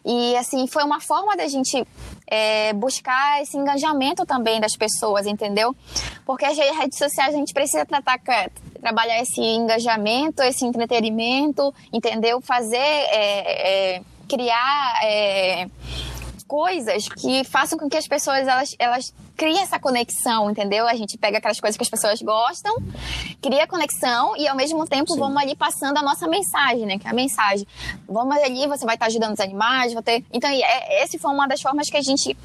[0.04, 1.86] E assim foi uma forma da gente
[2.26, 5.76] é, buscar esse engajamento também das pessoas, entendeu?
[6.24, 8.18] Porque as redes sociais a gente precisa tratar
[8.80, 12.40] trabalhar esse engajamento, esse entretenimento, entendeu?
[12.40, 15.66] Fazer é, é, criar é,
[16.46, 20.88] coisas que façam com que as pessoas elas, elas cria essa conexão, entendeu?
[20.88, 22.74] A gente pega aquelas coisas que as pessoas gostam,
[23.40, 25.20] cria conexão e ao mesmo tempo Sim.
[25.20, 26.98] vamos ali passando a nossa mensagem, né?
[26.98, 27.64] Que é a mensagem.
[28.08, 30.24] Vamos ali, você vai estar ajudando os animais, vai ter...
[30.32, 32.36] Então, é, esse foi uma das formas que a gente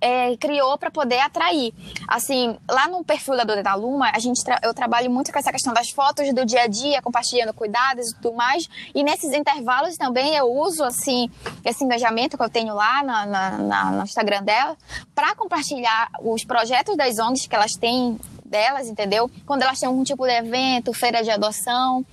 [0.00, 1.74] é, criou para poder atrair.
[2.06, 4.60] Assim, lá no perfil da Dona da Luma, a gente tra...
[4.62, 8.14] eu trabalho muito com essa questão das fotos do dia a dia, compartilhando cuidados e
[8.14, 8.68] tudo mais.
[8.94, 11.28] E nesses intervalos também eu uso, assim,
[11.64, 14.76] esse engajamento que eu tenho lá na, na, na no Instagram dela
[15.14, 19.30] para compartilhar os projetos das ONGs que elas têm delas, entendeu?
[19.46, 22.04] Quando elas têm algum tipo de evento, feira de adoção.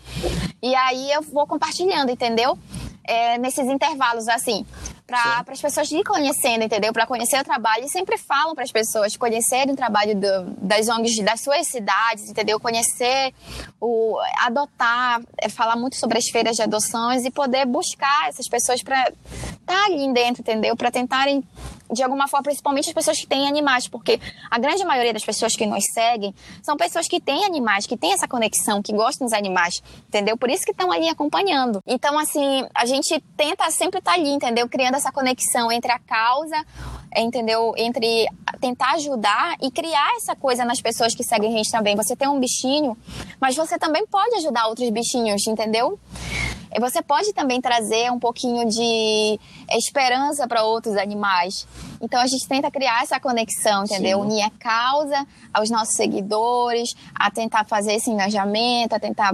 [0.61, 2.57] E aí eu vou compartilhando, entendeu?
[3.03, 4.65] É, nesses intervalos, assim
[5.07, 6.91] para as pessoas ir conhecendo, entendeu?
[6.91, 7.85] Para conhecer o trabalho.
[7.85, 12.29] E sempre falam para as pessoas conhecerem o trabalho do, das ONGs das suas cidades,
[12.29, 12.59] entendeu?
[12.59, 13.33] Conhecer,
[13.79, 18.81] o, adotar, é, falar muito sobre as feiras de adoções e poder buscar essas pessoas
[18.81, 20.75] para estar tá ali dentro, entendeu?
[20.75, 21.43] Para tentarem
[21.91, 24.19] de alguma forma, principalmente as pessoas que têm animais, porque
[24.49, 28.13] a grande maioria das pessoas que nos seguem são pessoas que têm animais, que têm
[28.13, 30.37] essa conexão, que gostam dos animais, entendeu?
[30.37, 31.79] Por isso que estão ali acompanhando.
[31.85, 34.67] Então, assim, a gente tenta sempre estar tá ali, entendeu?
[34.67, 36.65] Criando essa conexão entre a causa,
[37.15, 37.73] entendeu?
[37.77, 38.27] Entre
[38.59, 41.95] tentar ajudar e criar essa coisa nas pessoas que seguem a gente também.
[41.95, 42.97] Você tem um bichinho,
[43.39, 45.99] mas você também pode ajudar outros bichinhos, entendeu?
[46.79, 49.39] Você pode também trazer um pouquinho de
[49.71, 51.67] esperança para outros animais.
[52.01, 54.19] Então a gente tenta criar essa conexão, entendeu?
[54.19, 54.25] Sim.
[54.25, 59.33] Unir a causa aos nossos seguidores, a tentar fazer esse engajamento, a tentar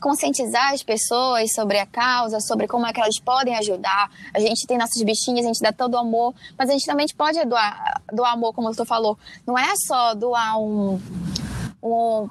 [0.00, 4.10] conscientizar as pessoas sobre a causa, sobre como é que elas podem ajudar.
[4.32, 7.06] A gente tem nossos bichinhos, a gente dá todo o amor, mas a gente também
[7.16, 9.18] pode doar, doar amor, como você falou.
[9.46, 11.00] Não é só doar um
[11.92, 12.28] um,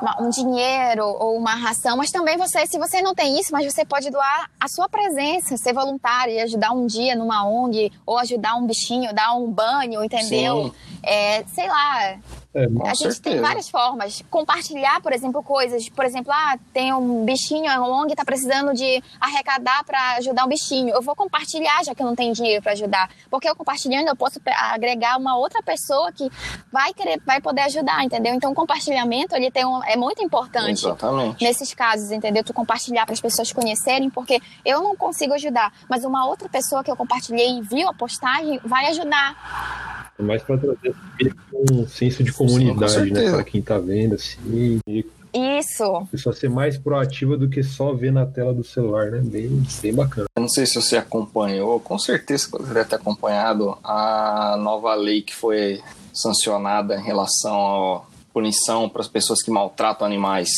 [0.00, 3.64] uma, um dinheiro ou uma ração, mas também você, se você não tem isso, mas
[3.72, 8.18] você pode doar a sua presença, ser voluntário e ajudar um dia numa ONG, ou
[8.18, 10.72] ajudar um bichinho, dar um banho, entendeu?
[11.02, 12.16] É, sei lá,
[12.54, 13.22] é, a gente certeza.
[13.22, 14.22] tem várias formas.
[14.30, 15.88] Compartilhar, por exemplo, coisas.
[15.88, 20.48] Por exemplo, ah, tem um bichinho, a ONG está precisando de arrecadar para ajudar um
[20.48, 20.94] bichinho.
[20.94, 23.10] Eu vou compartilhar, já que eu não tenho dinheiro para ajudar.
[23.30, 24.38] Porque eu compartilhando, eu posso
[24.70, 26.30] agregar uma outra pessoa que
[26.70, 28.34] vai querer, vai poder ajudar, entendeu?
[28.34, 31.42] Então, o compartilhamento ele tem um, é muito importante Exatamente.
[31.42, 32.44] nesses casos, entendeu?
[32.44, 36.84] Tu compartilhar para as pessoas conhecerem, porque eu não consigo ajudar, mas uma outra pessoa
[36.84, 40.01] que eu compartilhei e viu a postagem vai ajudar.
[40.18, 40.94] É mais para trazer
[41.70, 43.30] um senso de comunidade, Sim, né?
[43.30, 44.80] Para quem está vendo, assim.
[44.86, 45.84] E Isso.
[45.84, 49.20] A pessoa ser mais proativa do que só ver na tela do celular, né?
[49.22, 50.26] Bem, bem bacana.
[50.36, 55.22] Eu não sei se você acompanhou, com certeza você deve ter acompanhado a nova lei
[55.22, 55.80] que foi
[56.12, 60.50] sancionada em relação à punição para as pessoas que maltratam animais.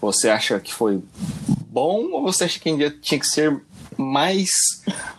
[0.00, 1.00] Você acha que foi
[1.68, 3.62] bom ou você acha que ainda tinha que ser
[3.96, 4.48] mais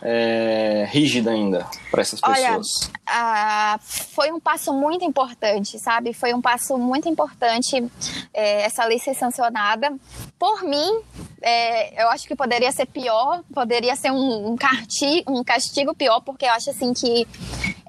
[0.02, 2.44] é, rígida ainda para essas pessoas?
[2.46, 6.12] Olha, ah, foi um passo muito importante, sabe?
[6.12, 7.84] Foi um passo muito importante
[8.32, 9.92] é, essa lei ser sancionada.
[10.38, 11.00] Por mim,
[11.42, 16.20] é, eu acho que poderia ser pior, poderia ser um, um, carti, um castigo pior,
[16.20, 17.26] porque eu acho assim que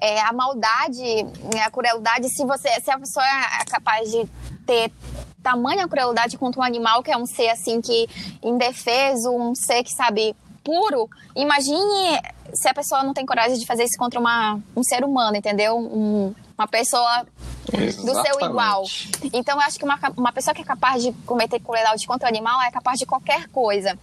[0.00, 1.26] é, a maldade,
[1.64, 4.28] a crueldade, se você, se a pessoa é capaz de
[4.66, 4.92] ter
[5.42, 8.08] tamanha crueldade contra um animal que é um ser assim que
[8.42, 10.34] indefeso, um ser que sabe
[10.66, 12.20] puro, imagine
[12.52, 15.78] se a pessoa não tem coragem de fazer isso contra uma, um ser humano, entendeu?
[15.78, 17.24] Um, uma pessoa
[17.72, 18.04] Exatamente.
[18.04, 18.84] do seu igual.
[19.32, 22.28] Então, eu acho que uma, uma pessoa que é capaz de cometer crueldade contra o
[22.28, 23.96] animal é capaz de qualquer coisa.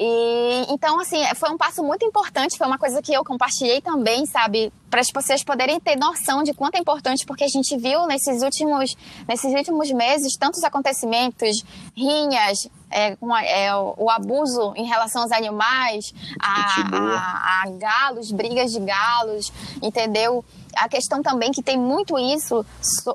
[0.00, 4.24] E então, assim, foi um passo muito importante, foi uma coisa que eu compartilhei também,
[4.26, 4.72] sabe?
[4.88, 8.40] Para as pessoas poderem ter noção de quanto é importante, porque a gente viu nesses
[8.42, 11.64] últimos, nesses últimos meses tantos acontecimentos,
[11.96, 18.78] rinhas, é, é, o abuso em relação aos animais, a, a, a, galos, brigas de
[18.78, 20.44] galos, entendeu?
[20.76, 22.64] A questão também que tem muito isso,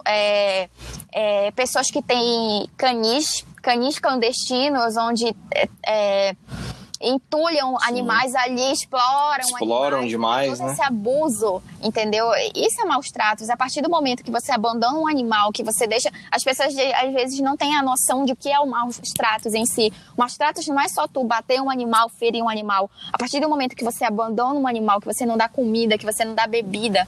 [0.05, 0.69] é,
[1.13, 6.35] é, pessoas que têm canis, canis clandestinos, onde é, é
[7.03, 7.85] entulham Sim.
[7.87, 10.73] animais ali, exploram, exploram animais, demais, todo né?
[10.73, 12.27] esse abuso, entendeu?
[12.55, 13.49] Isso é maus tratos.
[13.49, 17.13] A partir do momento que você abandona um animal, que você deixa, as pessoas às
[17.13, 19.91] vezes não têm a noção de o que é o maus tratos em si.
[20.17, 22.89] Maus tratos não é só tu bater um animal, ferir um animal.
[23.11, 26.05] A partir do momento que você abandona um animal, que você não dá comida, que
[26.05, 27.07] você não dá bebida,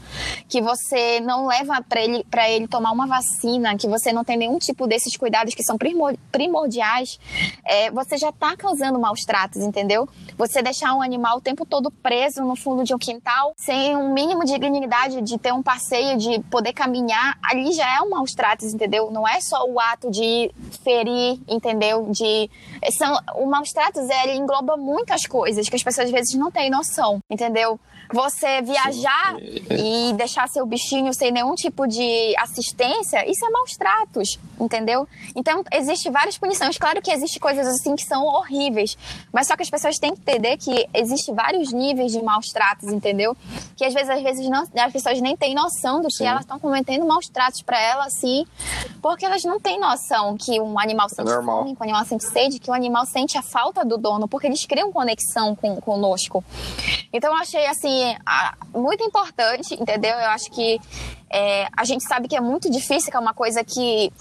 [0.50, 4.38] que você não leva para ele para ele tomar uma vacina, que você não tem
[4.38, 5.78] nenhum tipo desses cuidados que são
[6.32, 7.20] primordiais,
[7.64, 9.85] é, você já está causando maus tratos, entendeu?
[9.86, 10.10] Entendeu?
[10.38, 14.12] Você deixar um animal o tempo todo preso no fundo de um quintal, sem um
[14.12, 18.32] mínimo de dignidade de ter um passeio, de poder caminhar, ali já é um maus
[18.32, 19.12] tratos, entendeu?
[19.12, 20.52] Não é só o ato de
[20.84, 22.08] ferir, entendeu?
[22.12, 22.50] De
[22.98, 26.70] são o maus tratos ele engloba muitas coisas que as pessoas às vezes não têm
[26.70, 27.80] noção, entendeu?
[28.14, 30.10] Você viajar Sim.
[30.10, 35.08] e deixar seu bichinho sem nenhum tipo de assistência, isso é maus tratos, entendeu?
[35.36, 36.78] Então, existe várias punições.
[36.78, 38.98] Claro que existem coisas assim que são horríveis,
[39.32, 42.90] mas só que as pessoas têm que entender que existe vários níveis de maus tratos,
[42.90, 43.36] entendeu?
[43.76, 46.28] Que às vezes, às vezes não, as pessoas nem têm noção do que Sim.
[46.28, 48.46] elas estão cometendo maus tratos para elas, assim,
[49.02, 52.24] porque elas não têm noção que um animal sente é fome, que um animal sente
[52.26, 55.80] sede, que o um animal sente a falta do dono, porque eles criam conexão com,
[55.82, 56.44] conosco.
[57.12, 57.95] Então, eu achei, assim,
[58.74, 60.12] muito importante, entendeu?
[60.12, 60.80] Eu acho que
[61.30, 64.12] é, a gente sabe que é muito difícil, que é uma coisa que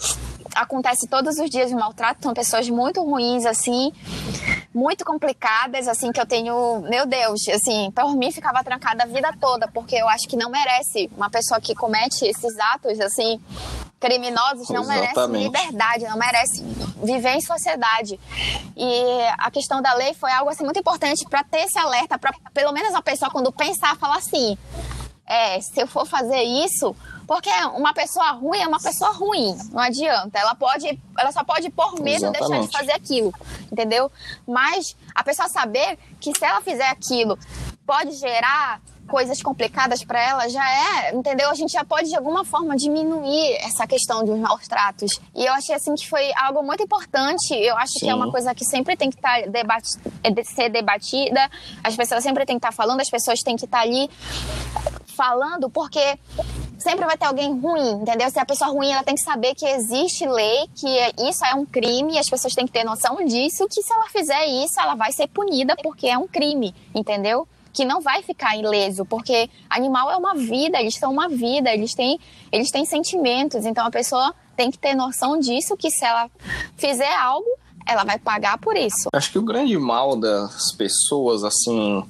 [0.54, 3.92] acontece todos os dias de maltrato, são pessoas muito ruins, assim,
[4.72, 9.32] muito complicadas, assim, que eu tenho, meu Deus, assim, por mim ficava trancada a vida
[9.40, 13.40] toda, porque eu acho que não merece uma pessoa que comete esses atos, assim,
[14.04, 15.30] criminosos, não Exatamente.
[15.30, 16.62] merece liberdade, não merece
[17.02, 18.20] viver em sociedade.
[18.76, 19.02] E
[19.38, 22.70] a questão da lei foi algo, assim, muito importante para ter esse alerta, para pelo
[22.72, 24.58] menos a pessoa, quando pensar, falar assim,
[25.26, 26.94] é, se eu for fazer isso,
[27.26, 30.38] porque uma pessoa ruim é uma pessoa ruim, não adianta.
[30.38, 32.50] Ela pode, ela só pode por medo Exatamente.
[32.50, 33.34] deixar de fazer aquilo,
[33.72, 34.12] entendeu?
[34.46, 37.38] Mas a pessoa saber que se ela fizer aquilo
[37.86, 41.50] pode gerar coisas complicadas para ela já é, entendeu?
[41.50, 45.20] A gente já pode de alguma forma diminuir essa questão dos maus tratos.
[45.34, 47.54] E eu achei assim que foi algo muito importante.
[47.54, 48.00] Eu acho Sim.
[48.00, 49.88] que é uma coisa que sempre tem que estar tá debate,
[50.22, 51.50] é ser debatida.
[51.82, 54.10] As pessoas sempre têm que estar tá falando, as pessoas têm que estar tá ali
[55.14, 56.18] falando, porque
[56.78, 58.28] sempre vai ter alguém ruim, entendeu?
[58.30, 60.88] Se a pessoa ruim, ela tem que saber que existe lei, que
[61.28, 64.08] isso é um crime, e as pessoas têm que ter noção disso, que se ela
[64.08, 67.48] fizer isso, ela vai ser punida porque é um crime, entendeu?
[67.74, 71.92] Que não vai ficar ileso, porque animal é uma vida, eles são uma vida, eles
[71.92, 72.18] têm,
[72.50, 76.30] eles têm sentimentos, então a pessoa tem que ter noção disso, que se ela
[76.76, 77.48] fizer algo,
[77.86, 79.08] ela vai pagar por isso.
[79.12, 82.02] Acho que o grande mal das pessoas, assim,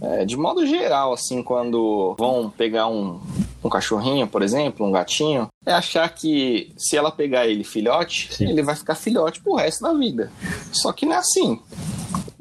[0.00, 3.20] é, de modo geral, assim, quando vão pegar um,
[3.62, 8.48] um cachorrinho, por exemplo, um gatinho, é achar que se ela pegar ele filhote, Sim.
[8.48, 10.32] ele vai ficar filhote pro resto da vida.
[10.72, 11.60] Só que não é assim.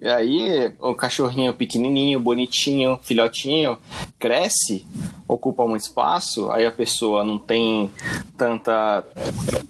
[0.02, 3.78] E aí, o cachorrinho pequenininho, bonitinho, filhotinho,
[4.18, 4.86] cresce,
[5.28, 7.92] ocupa muito espaço, aí a pessoa não tem
[8.38, 9.04] tanta,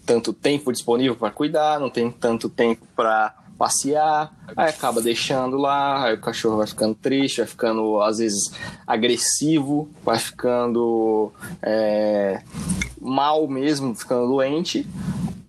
[0.05, 6.05] tanto tempo disponível para cuidar, não tem tanto tempo para passear, aí acaba deixando lá,
[6.05, 8.53] aí o cachorro vai ficando triste, vai ficando às vezes
[8.87, 11.29] agressivo, vai ficando
[11.61, 12.41] é,
[13.01, 14.87] mal mesmo, ficando doente.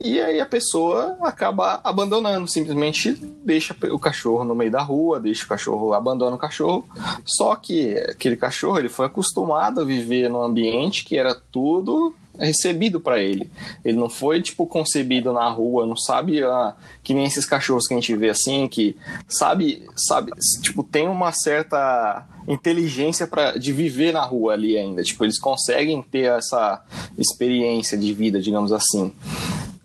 [0.02, 3.12] e aí a pessoa acaba abandonando, simplesmente
[3.44, 6.84] deixa o cachorro no meio da rua, deixa o cachorro, abandona o cachorro.
[7.24, 12.12] Só que aquele cachorro ele foi acostumado a viver num ambiente que era tudo
[12.46, 13.50] recebido para ele.
[13.84, 17.94] Ele não foi tipo concebido na rua, não sabe ah, que nem esses cachorros que
[17.94, 18.96] a gente vê assim, que
[19.28, 25.02] sabe, sabe, tipo tem uma certa inteligência para de viver na rua ali ainda.
[25.02, 26.82] Tipo, eles conseguem ter essa
[27.16, 29.12] experiência de vida, digamos assim.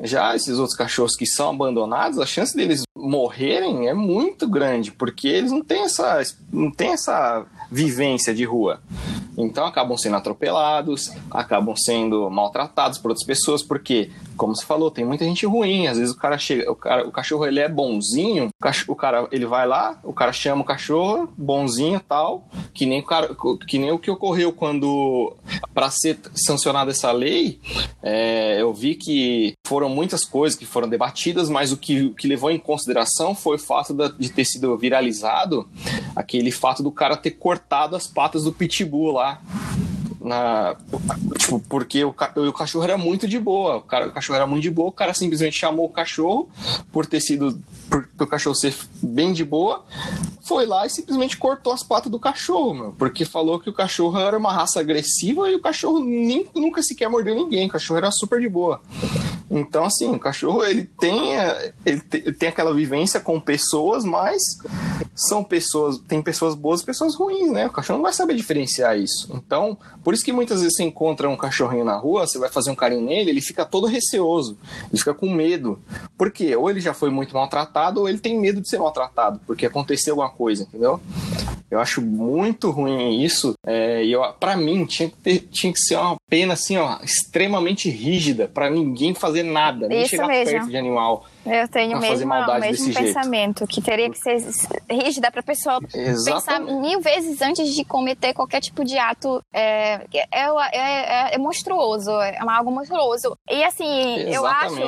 [0.01, 5.27] Já esses outros cachorros que são abandonados, a chance deles morrerem é muito grande, porque
[5.27, 8.81] eles não têm essa, não têm essa vivência de rua.
[9.37, 15.05] Então acabam sendo atropelados, acabam sendo maltratados por outras pessoas, porque, como você falou, tem
[15.05, 15.87] muita gente ruim.
[15.87, 18.49] Às vezes o cara chega, o, cara, o cachorro ele é bonzinho,
[18.87, 23.03] o cara ele vai lá, o cara chama o cachorro, bonzinho tal, que nem o,
[23.03, 23.35] cara,
[23.67, 25.35] que nem o que ocorreu quando,
[25.73, 27.59] para ser sancionada essa lei,
[28.01, 32.27] é, eu vi que foram muitas coisas que foram debatidas, mas o que, o que
[32.27, 35.67] levou em consideração foi o fato de ter sido viralizado
[36.15, 39.24] aquele fato do cara ter cortado as patas do pitbull lá
[40.21, 40.75] na
[41.37, 44.63] tipo porque o, o, cachorro era muito de boa o, cara, o cachorro era muito
[44.63, 46.49] de boa o cara simplesmente chamou o cachorro
[46.91, 49.85] por ter sido por, por o cachorro ser bem de boa
[50.43, 54.17] foi lá e simplesmente cortou as patas do cachorro meu, porque falou que o cachorro
[54.19, 58.11] era uma raça agressiva e o cachorro nem, nunca sequer mordeu ninguém o cachorro era
[58.11, 58.81] super de boa
[59.49, 61.33] então, assim, o cachorro ele tem,
[61.85, 62.01] ele
[62.33, 64.41] tem aquela vivência com pessoas, mas
[65.13, 67.67] são pessoas, tem pessoas boas e pessoas ruins, né?
[67.67, 69.29] O cachorro não vai saber diferenciar isso.
[69.33, 72.71] Então, por isso que muitas vezes você encontra um cachorrinho na rua, você vai fazer
[72.71, 74.57] um carinho nele, ele fica todo receoso,
[74.89, 75.79] ele fica com medo.
[76.17, 76.55] Por quê?
[76.55, 80.13] Ou ele já foi muito maltratado, ou ele tem medo de ser maltratado, porque aconteceu
[80.13, 80.99] alguma coisa, entendeu?
[81.69, 83.53] Eu acho muito ruim isso.
[83.65, 87.89] É, e para mim tinha que, ter, tinha que ser uma pena assim, ó, extremamente
[87.89, 90.51] rígida para ninguém fazer nada, nem isso chegar mesmo.
[90.51, 91.25] perto de animal.
[91.45, 93.71] Eu tenho mesmo, o mesmo pensamento, jeito.
[93.71, 94.37] que teria que ser
[94.89, 96.33] rígida para a pessoa Exatamente.
[96.33, 99.43] pensar mil vezes antes de cometer qualquer tipo de ato.
[99.53, 103.37] É, é, é, é monstruoso, é algo monstruoso.
[103.49, 104.33] E assim, Exatamente.
[104.33, 104.45] eu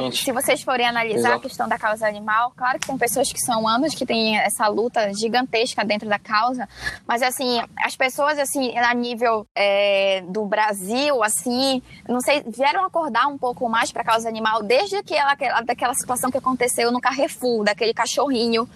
[0.08, 1.36] acho, se vocês forem analisar Exato.
[1.36, 4.68] a questão da causa animal, claro que tem pessoas que são anos que têm essa
[4.68, 6.68] luta gigantesca dentro da causa,
[7.08, 13.28] mas assim, as pessoas assim, a nível é, do Brasil, assim, não sei, vieram acordar
[13.28, 17.64] um pouco mais para a causa animal desde aquela, daquela situação que aconteceu no Carrefour,
[17.64, 18.68] daquele cachorrinho.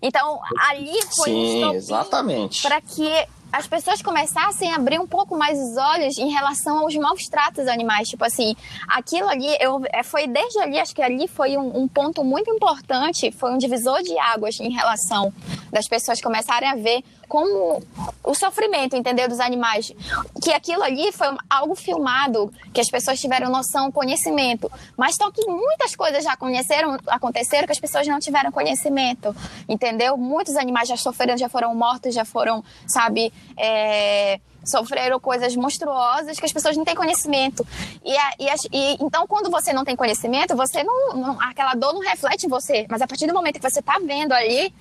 [0.00, 2.62] Então, ali foi Sim, exatamente.
[2.62, 3.10] para que
[3.52, 7.66] as pessoas começassem a abrir um pouco mais os olhos em relação aos maus tratos
[7.66, 8.08] animais.
[8.08, 8.54] Tipo assim,
[8.88, 12.50] aquilo ali, eu, é, foi desde ali, acho que ali foi um, um, ponto muito
[12.50, 15.32] importante, foi um divisor de águas em relação
[15.72, 17.82] das pessoas começarem a ver como
[18.22, 19.92] o sofrimento, entendeu, dos animais.
[20.42, 24.70] Que aquilo ali foi algo filmado, que as pessoas tiveram noção, conhecimento.
[24.96, 29.34] Mas só que muitas coisas já conheceram, aconteceram que as pessoas não tiveram conhecimento,
[29.68, 30.16] entendeu?
[30.16, 36.46] Muitos animais já sofreram, já foram mortos, já foram, sabe, é sofreram coisas monstruosas que
[36.46, 37.66] as pessoas não têm conhecimento.
[38.04, 42.00] E, e, e então, quando você não tem conhecimento, você não, não, aquela dor não
[42.00, 42.86] reflete em você.
[42.88, 44.72] Mas a partir do momento que você está vendo ali,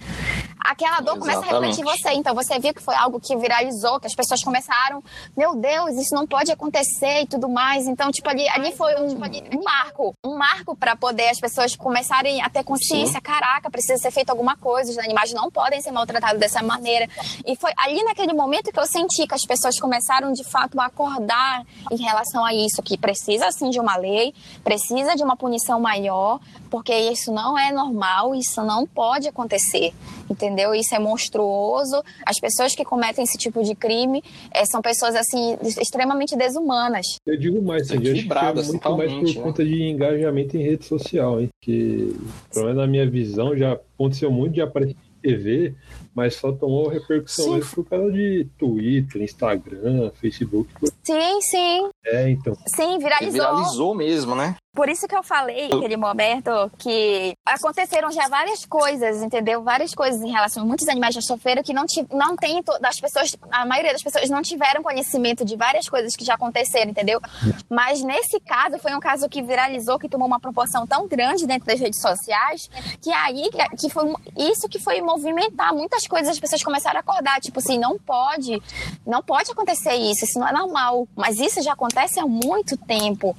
[0.65, 1.19] aquela dor Exatamente.
[1.19, 2.09] começa a refletir em você.
[2.13, 5.03] Então você viu que foi algo que viralizou, que as pessoas começaram,
[5.37, 7.87] meu Deus, isso não pode acontecer e tudo mais.
[7.87, 12.41] Então, tipo, ali, ali foi um, um marco, um marco para poder as pessoas começarem
[12.41, 13.21] a ter consciência, Sim.
[13.21, 17.07] caraca, precisa ser feito alguma coisa, os animais não podem ser maltratados dessa maneira.
[17.45, 20.85] E foi ali naquele momento que eu senti que as pessoas começaram de fato a
[20.85, 24.33] acordar em relação a isso, que precisa sim de uma lei,
[24.63, 29.93] precisa de uma punição maior, porque isso não é normal, isso não pode acontecer
[30.29, 30.73] entendeu?
[30.73, 32.01] Isso é monstruoso.
[32.25, 37.05] As pessoas que cometem esse tipo de crime é, são pessoas assim extremamente desumanas.
[37.25, 39.33] Eu digo mais, assim, acho que é muito mais por né?
[39.41, 41.49] conta de engajamento em rede social, hein?
[41.61, 42.15] Que,
[42.53, 45.73] pelo menos na minha visão, já aconteceu muito de aparecer TV,
[46.15, 50.69] mas só tomou repercussão mesmo por causa de Twitter, Instagram, Facebook.
[51.03, 51.89] Sim, sim.
[52.05, 52.57] É, então.
[52.67, 53.33] Sim, viralizou.
[53.33, 54.55] Viralizou mesmo, né?
[54.75, 59.63] Por isso que eu falei naquele momento que aconteceram já várias coisas, entendeu?
[59.63, 63.35] Várias coisas em relação a muitos animais já sofreram que não, não tem, das pessoas,
[63.49, 67.21] a maioria das pessoas não tiveram conhecimento de várias coisas que já aconteceram, entendeu?
[67.69, 71.65] Mas nesse caso, foi um caso que viralizou, que tomou uma proporção tão grande dentro
[71.65, 72.69] das redes sociais,
[73.01, 77.39] que aí, que foi isso que foi movimentar muitas coisas, as pessoas começaram a acordar,
[77.39, 78.61] tipo assim, não pode,
[79.07, 81.07] não pode acontecer isso, isso não é normal.
[81.15, 83.35] Mas isso já acontece há muito tempo.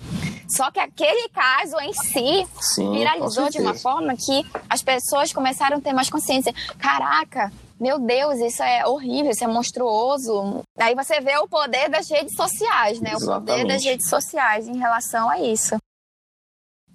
[0.48, 5.78] Só que aquele caso em si Sim, viralizou de uma forma que as pessoas começaram
[5.78, 6.52] a ter mais consciência.
[6.78, 10.62] Caraca, meu Deus, isso é horrível, isso é monstruoso.
[10.78, 13.12] Aí você vê o poder das redes sociais, né?
[13.12, 13.42] Exatamente.
[13.42, 15.76] O poder das redes sociais em relação a isso.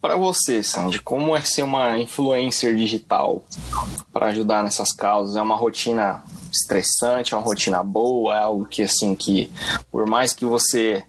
[0.01, 3.43] para você, Sandy, como é ser uma influencer digital
[4.11, 5.35] para ajudar nessas causas?
[5.35, 9.51] É uma rotina estressante, é uma rotina boa, é algo que assim que
[9.91, 11.03] por mais que você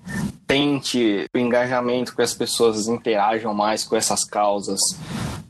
[0.53, 4.81] tente o engajamento que as pessoas interajam mais com essas causas,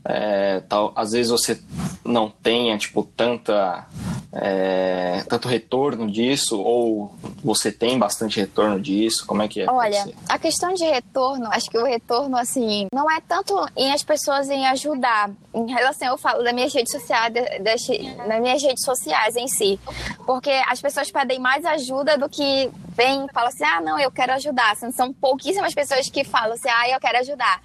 [0.05, 1.59] é, tal, às vezes você
[2.05, 3.85] não tenha tipo tanta
[4.31, 9.25] é, tanto retorno disso ou você tem bastante retorno disso?
[9.27, 9.69] Como é que é?
[9.69, 14.03] Olha, a questão de retorno, acho que o retorno assim não é tanto em as
[14.03, 15.29] pessoas em ajudar.
[15.53, 17.87] Em relação, eu falo das minhas redes sociais, das,
[18.27, 19.79] das minhas redes sociais em si,
[20.25, 24.11] porque as pessoas pedem mais ajuda do que vem e falam assim, ah, não, eu
[24.11, 24.75] quero ajudar.
[24.75, 27.61] São pouquíssimas pessoas que falam assim, ah, eu quero ajudar.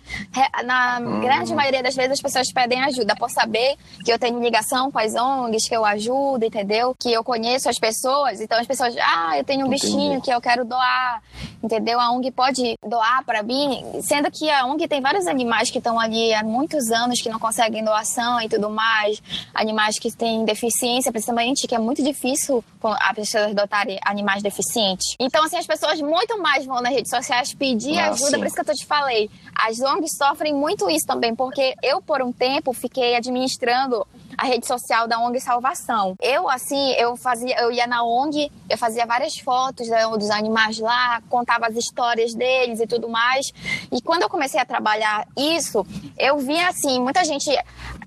[0.65, 1.21] Na hum.
[1.21, 4.99] grande maioria das vezes as pessoas pedem ajuda por saber que eu tenho ligação com
[4.99, 6.95] as ONGs, que eu ajudo, entendeu?
[6.99, 8.41] Que eu conheço as pessoas.
[8.41, 9.87] Então as pessoas, ah, eu tenho um Entendi.
[9.87, 11.23] bichinho que eu quero doar,
[11.63, 12.01] entendeu?
[12.01, 15.99] A ONG pode doar para mim, sendo que a ONG tem vários animais que estão
[15.99, 19.23] ali há muitos anos que não conseguem doação e tudo mais,
[19.55, 25.17] animais que têm deficiência, principalmente, que é muito difícil a pessoas adotarem animais deficientes.
[25.21, 28.39] Então, assim, as pessoas muito mais vão nas redes sociais pedir ah, ajuda, sim.
[28.39, 29.29] por isso que eu tô te falei.
[29.53, 34.07] As ONGs sofrem muito isso também, porque eu, por um tempo, fiquei administrando
[34.37, 36.15] a rede social da ONG Salvação.
[36.23, 41.21] Eu, assim, eu fazia, eu ia na ONG, eu fazia várias fotos dos animais lá,
[41.29, 43.53] contava as histórias deles e tudo mais.
[43.91, 45.85] E quando eu comecei a trabalhar isso,
[46.17, 47.51] eu via, assim, muita gente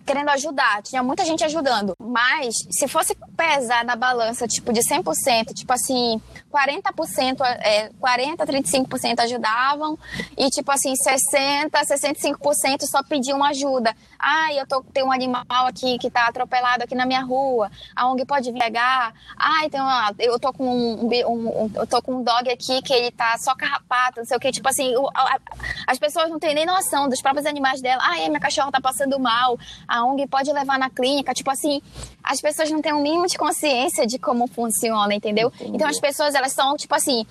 [0.06, 1.94] querendo ajudar, tinha muita gente ajudando.
[2.00, 6.22] Mas, se fosse pesar na balança, tipo, de 100%, tipo assim,
[6.52, 9.98] 40%, é, 40, 35% ajudavam
[10.38, 13.96] e, tipo assim, 60, 65% só pediam ajuda.
[14.20, 17.72] Ah, eu tô, tem um animal aqui que tá atropelado aqui na minha rua.
[17.96, 19.14] A ONG pode vir pegar.
[19.36, 19.88] Ah, então,
[20.20, 23.36] eu tô com um, um, um, eu tô com um dog aqui que ele tá
[23.40, 24.52] só carrapato, não sei o que.
[24.52, 25.40] Tipo assim, o, a,
[25.88, 28.02] as pessoas não têm nem noção dos próprios animais dela.
[28.04, 29.58] Ah, minha cachorra tá passando mal.
[29.92, 31.34] A ONG pode levar na clínica.
[31.34, 31.82] Tipo assim,
[32.24, 35.52] as pessoas não têm um mínimo de consciência de como funciona, entendeu?
[35.56, 35.76] Entendi.
[35.76, 37.26] Então as pessoas, elas são, tipo assim,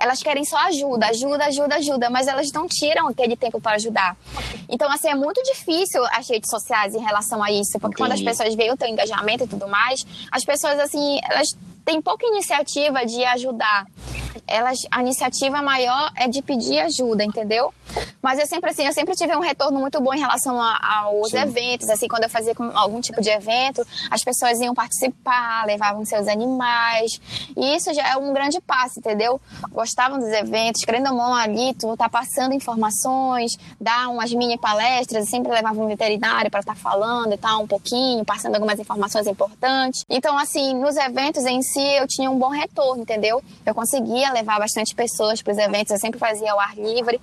[0.00, 4.16] elas querem só ajuda, ajuda, ajuda, ajuda, mas elas não tiram aquele tempo para ajudar.
[4.68, 7.96] Então, assim, é muito difícil as redes sociais em relação a isso, porque Entendi.
[7.96, 12.00] quando as pessoas veem o teu engajamento e tudo mais, as pessoas, assim, elas têm
[12.00, 13.86] pouca iniciativa de ajudar
[14.46, 17.72] elas, a iniciativa maior é de pedir ajuda, entendeu?
[18.20, 21.30] Mas eu sempre assim, eu sempre tive um retorno muito bom em relação a, aos
[21.30, 21.38] Sim.
[21.38, 26.26] eventos, assim, quando eu fazia algum tipo de evento, as pessoas iam participar, levavam seus
[26.26, 27.20] animais,
[27.56, 29.40] e isso já é um grande passo, entendeu?
[29.70, 35.28] Gostavam dos eventos, querendo ou não ali, tu tá passando informações, dá umas mini palestras,
[35.28, 39.26] sempre levava um veterinário para estar tá falando e tal, um pouquinho, passando algumas informações
[39.26, 40.04] importantes.
[40.08, 43.42] Então, assim, nos eventos em si, eu tinha um bom retorno, entendeu?
[43.64, 47.20] Eu conseguia levar bastante pessoas para os eventos, eu sempre fazia ao ar livre.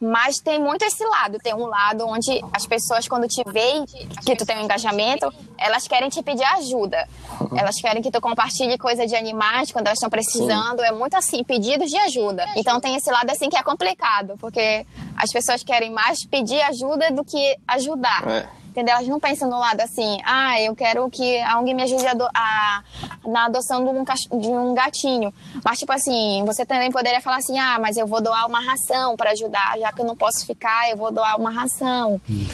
[0.00, 3.84] Mas tem muito esse lado, tem um lado onde as pessoas quando te veem
[4.24, 7.08] que tu tem um engajamento, elas querem te pedir ajuda.
[7.56, 10.86] Elas querem que tu compartilhe coisa de animais quando elas estão precisando, Sim.
[10.86, 12.46] é muito assim, pedidos de ajuda.
[12.56, 17.10] Então tem esse lado assim que é complicado, porque as pessoas querem mais pedir ajuda
[17.10, 18.22] do que ajudar.
[18.28, 18.94] É entendeu?
[18.94, 22.82] Elas não pensam no lado assim, ah, eu quero que alguém me ajude a, a
[23.26, 25.34] na adoção de um, de um gatinho.
[25.64, 29.16] Mas, tipo assim, você também poderia falar assim, ah, mas eu vou doar uma ração
[29.16, 32.20] para ajudar, já que eu não posso ficar, eu vou doar uma ração.
[32.30, 32.46] Hum.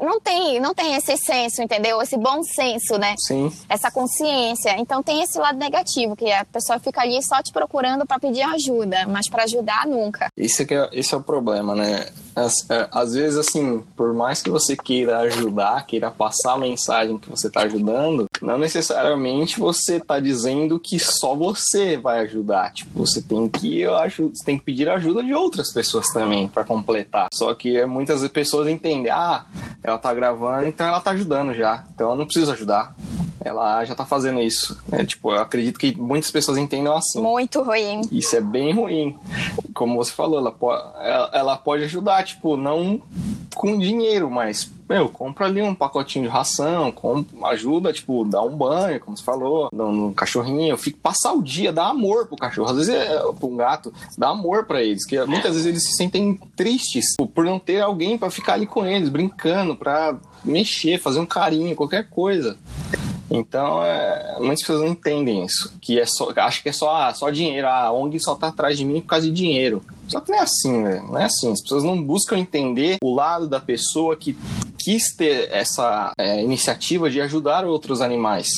[0.00, 2.02] Não tem, não tem esse senso, entendeu?
[2.02, 3.14] Esse bom senso, né?
[3.18, 3.52] Sim.
[3.68, 4.74] Essa consciência.
[4.78, 8.42] Então tem esse lado negativo, que a pessoa fica ali só te procurando para pedir
[8.42, 10.28] ajuda, mas para ajudar nunca.
[10.36, 12.08] Isso é, esse é o problema, né?
[12.34, 17.18] Às, é, às vezes, assim, por mais que você queira ajudar, queira passar a mensagem
[17.18, 22.72] que você está ajudando, não necessariamente você está dizendo que só você vai ajudar.
[22.72, 26.48] Tipo, você tem que, eu acho, você tem que pedir ajuda de outras pessoas também
[26.48, 27.28] para completar.
[27.32, 29.46] Só que muitas pessoas entendem, ah,
[29.82, 31.84] ela tá gravando, então ela tá ajudando já.
[31.94, 32.94] Então eu não preciso ajudar
[33.44, 34.80] ela já tá fazendo isso.
[34.88, 35.04] Né?
[35.04, 37.20] Tipo, eu acredito que muitas pessoas entendam assim.
[37.20, 38.00] Muito ruim.
[38.10, 39.16] Isso é bem ruim.
[39.74, 40.82] Como você falou, ela pode,
[41.32, 43.02] ela pode ajudar, tipo, não
[43.54, 48.56] com dinheiro, mas, meu, compra ali um pacotinho de ração, compra, ajuda, tipo, dá um
[48.56, 52.70] banho, como você falou, no, no cachorrinho, fica passar o dia, dá amor pro cachorro.
[52.70, 55.96] Às vezes, é, pro um gato, dá amor para eles, que muitas vezes eles se
[55.96, 61.20] sentem tristes por não ter alguém para ficar ali com eles, brincando, pra mexer, fazer
[61.20, 62.56] um carinho, qualquer coisa.
[63.34, 65.72] Então, é, muitas pessoas não entendem isso.
[65.80, 67.66] Que é só, acho que é só, ah, só dinheiro.
[67.66, 69.82] Ah, a ONG só tá atrás de mim por causa de dinheiro.
[70.06, 71.02] Só que não é assim, velho.
[71.04, 71.50] Não é assim.
[71.50, 74.36] As pessoas não buscam entender o lado da pessoa que
[74.82, 78.48] quis ter essa é, iniciativa de ajudar outros animais.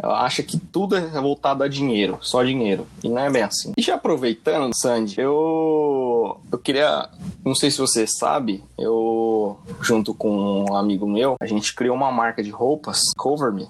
[0.00, 2.86] Ela acha que tudo é voltado a dinheiro, só dinheiro.
[3.02, 3.72] E não é bem assim.
[3.76, 7.08] E já aproveitando, Sandy, eu, eu queria.
[7.44, 12.12] Não sei se você sabe, eu junto com um amigo meu, a gente criou uma
[12.12, 13.66] marca de roupas, Cover Me,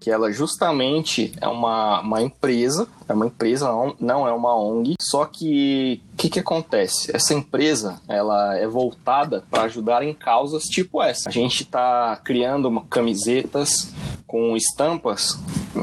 [0.00, 3.68] que ela justamente é uma, uma empresa, é uma empresa,
[4.00, 7.14] não, é uma ONG, só que o que, que acontece?
[7.14, 11.28] Essa empresa ela é voltada para ajudar em causas tipo essa.
[11.28, 13.92] A gente está criando camisetas
[14.26, 15.38] com estampas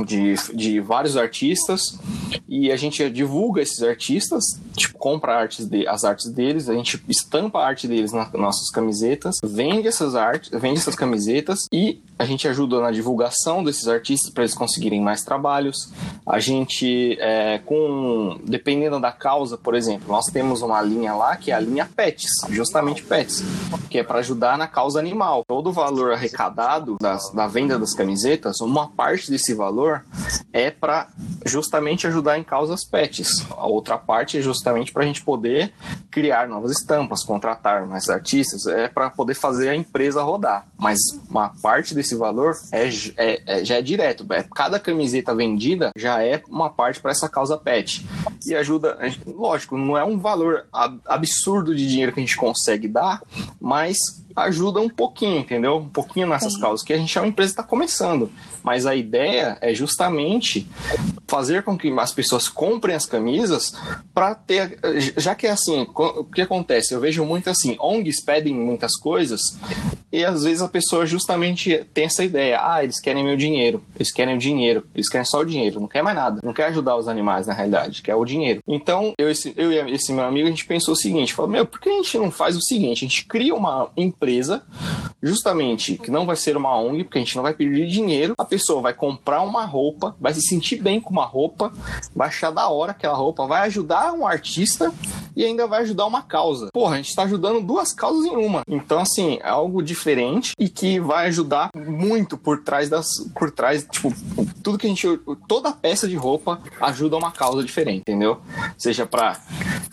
[0.05, 1.99] de, de vários artistas
[2.47, 4.43] e a gente divulga esses artistas,
[4.75, 8.69] tipo, compra artes de, as artes deles, a gente estampa a arte deles nas nossas
[8.69, 14.31] camisetas, vende essas artes, vende essas camisetas e a gente ajuda na divulgação desses artistas
[14.31, 15.91] para eles conseguirem mais trabalhos.
[16.23, 21.51] A gente, é, com dependendo da causa, por exemplo, nós temos uma linha lá que
[21.51, 23.43] é a linha Pets, justamente Pets,
[23.89, 25.43] que é para ajudar na causa animal.
[25.47, 30.05] Todo o valor arrecadado das, da venda das camisetas, uma parte desse valor
[30.53, 31.07] é para
[31.45, 33.45] justamente ajudar em causas pets.
[33.51, 35.73] A outra parte é justamente para a gente poder
[36.09, 40.65] criar novas estampas, contratar mais artistas, é para poder fazer a empresa rodar.
[40.77, 40.99] Mas
[41.29, 42.87] uma parte desse valor é,
[43.17, 44.25] é, é já é direto.
[44.31, 48.05] É, cada camiseta vendida já é uma parte para essa causa pet.
[48.45, 48.97] E ajuda,
[49.27, 50.65] lógico, não é um valor
[51.05, 53.21] absurdo de dinheiro que a gente consegue dar,
[53.59, 53.97] mas
[54.35, 55.77] ajuda um pouquinho, entendeu?
[55.77, 56.61] Um pouquinho nessas Sim.
[56.61, 58.31] causas, que a gente é uma empresa que está começando.
[58.63, 60.67] Mas a ideia é justamente
[61.27, 63.73] fazer com que as pessoas comprem as camisas
[64.13, 64.79] para ter.
[65.17, 66.93] Já que é assim, o que acontece?
[66.93, 69.41] Eu vejo muito assim: ONGs pedem muitas coisas
[70.11, 74.11] e às vezes a pessoa justamente tem essa ideia: ah, eles querem meu dinheiro, eles
[74.11, 76.97] querem o dinheiro, eles querem só o dinheiro, não quer mais nada, não quer ajudar
[76.97, 78.61] os animais na realidade, quer o dinheiro.
[78.67, 81.65] Então, eu, esse, eu e esse meu amigo, a gente pensou o seguinte: falou, meu,
[81.65, 83.05] por que a gente não faz o seguinte?
[83.05, 84.20] A gente cria uma empresa,
[85.21, 88.45] justamente que não vai ser uma ONG, porque a gente não vai pedir dinheiro, a
[88.45, 91.71] pessoa vai comprar uma roupa, vai se sentir bem com uma roupa,
[92.15, 94.91] vai achar da hora aquela roupa, vai ajudar um artista
[95.35, 96.69] e ainda vai ajudar uma causa.
[96.73, 98.63] Porra, a gente está ajudando duas causas em uma.
[98.67, 103.07] Então, assim, é algo diferente e que vai ajudar muito por trás das.
[103.37, 104.13] Por trás, tipo,
[104.63, 105.07] tudo que a gente.
[105.47, 108.39] Toda peça de roupa ajuda uma causa diferente, entendeu?
[108.77, 109.39] Seja para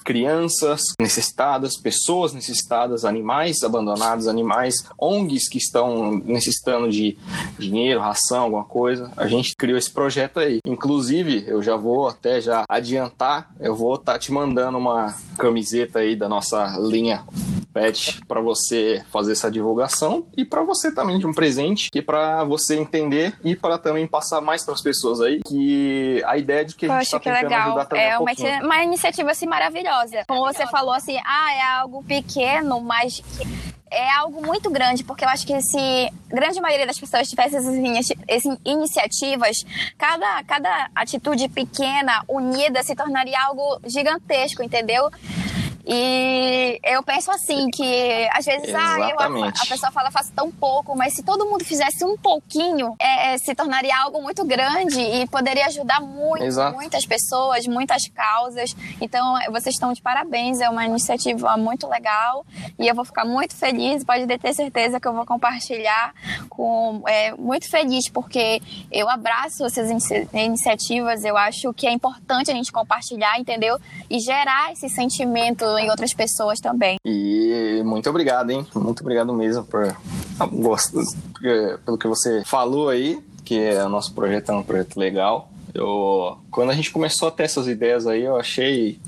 [0.09, 7.19] crianças necessitadas, pessoas necessitadas, animais abandonados, animais, ONGs que estão necessitando de
[7.59, 9.13] dinheiro, ração, alguma coisa.
[9.19, 10.61] A gente criou esse projeto aí.
[10.67, 15.99] Inclusive, eu já vou até já adiantar, eu vou estar tá te mandando uma camiseta
[15.99, 17.23] aí da nossa linha
[17.79, 22.45] pet para você fazer essa divulgação e para você também de um presente que para
[22.45, 26.75] você entender e para também passar mais para as pessoas aí que a ideia de
[26.75, 27.67] que a gente está tentando legal.
[27.69, 30.25] ajudar também é um uma, uma iniciativa assim maravilhosa.
[30.27, 33.23] Como você falou assim, ah, é algo pequeno, mas
[33.91, 37.57] é algo muito grande, porque eu acho que se a grande maioria das pessoas tivesse
[37.57, 37.75] essas,
[38.27, 39.65] essas iniciativas,
[39.97, 45.11] cada, cada atitude pequena, unida, se tornaria algo gigantesco, entendeu?
[45.91, 50.51] E eu penso assim, que às vezes ah, eu, a, a, pessoa fala, faço tão
[50.51, 55.01] pouco, mas se todo mundo fizesse um pouquinho, é, é se tornaria algo muito grande
[55.01, 58.77] e poderia ajudar muito, muitas pessoas, muitas causas.
[59.01, 62.45] Então, vocês estão de parabéns, é uma iniciativa muito legal
[62.79, 66.13] e eu vou ficar muito feliz, pode ter certeza que eu vou compartilhar
[66.51, 68.61] com é, muito feliz, porque
[68.93, 69.89] eu abraço essas
[70.35, 73.79] iniciativas, eu acho que é importante a gente compartilhar, entendeu?
[74.11, 76.97] E gerar esse sentimento em outras pessoas também.
[77.05, 78.67] E muito obrigado, hein?
[78.75, 79.97] Muito obrigado mesmo por
[80.53, 81.01] gosto,
[81.85, 85.51] pelo que você falou aí, que o nosso projeto é um projeto legal.
[85.75, 88.99] Eu, quando a gente começou a ter essas ideias aí, eu achei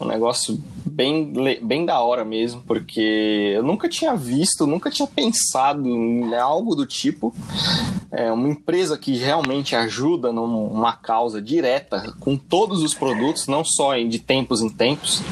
[0.00, 0.58] um negócio
[0.92, 1.32] bem,
[1.62, 6.86] bem da hora mesmo, porque eu nunca tinha visto, nunca tinha pensado em algo do
[6.86, 7.34] tipo.
[8.10, 13.96] É uma empresa que realmente ajuda numa causa direta com todos os produtos, não só
[13.96, 15.22] de tempos em tempos.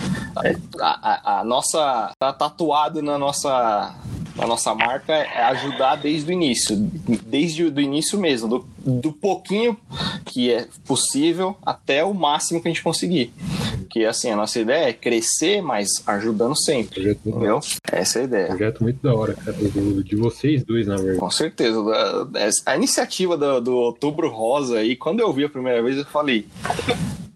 [0.43, 3.95] É, a, a, a nossa tá tatuado na nossa
[4.39, 9.77] a nossa marca é ajudar desde o início, desde o início mesmo, do, do pouquinho
[10.25, 13.33] que é possível até o máximo que a gente conseguir.
[13.79, 16.95] Porque assim, a nossa ideia é crescer, mas ajudando sempre.
[16.95, 17.61] Projeto entendeu?
[17.91, 18.47] Essa é a ideia.
[18.47, 21.19] Projeto muito da hora, cara, de vocês dois, na verdade.
[21.19, 21.79] Com certeza.
[21.81, 26.05] A, a iniciativa do, do Outubro Rosa aí, quando eu vi a primeira vez, eu
[26.05, 26.47] falei.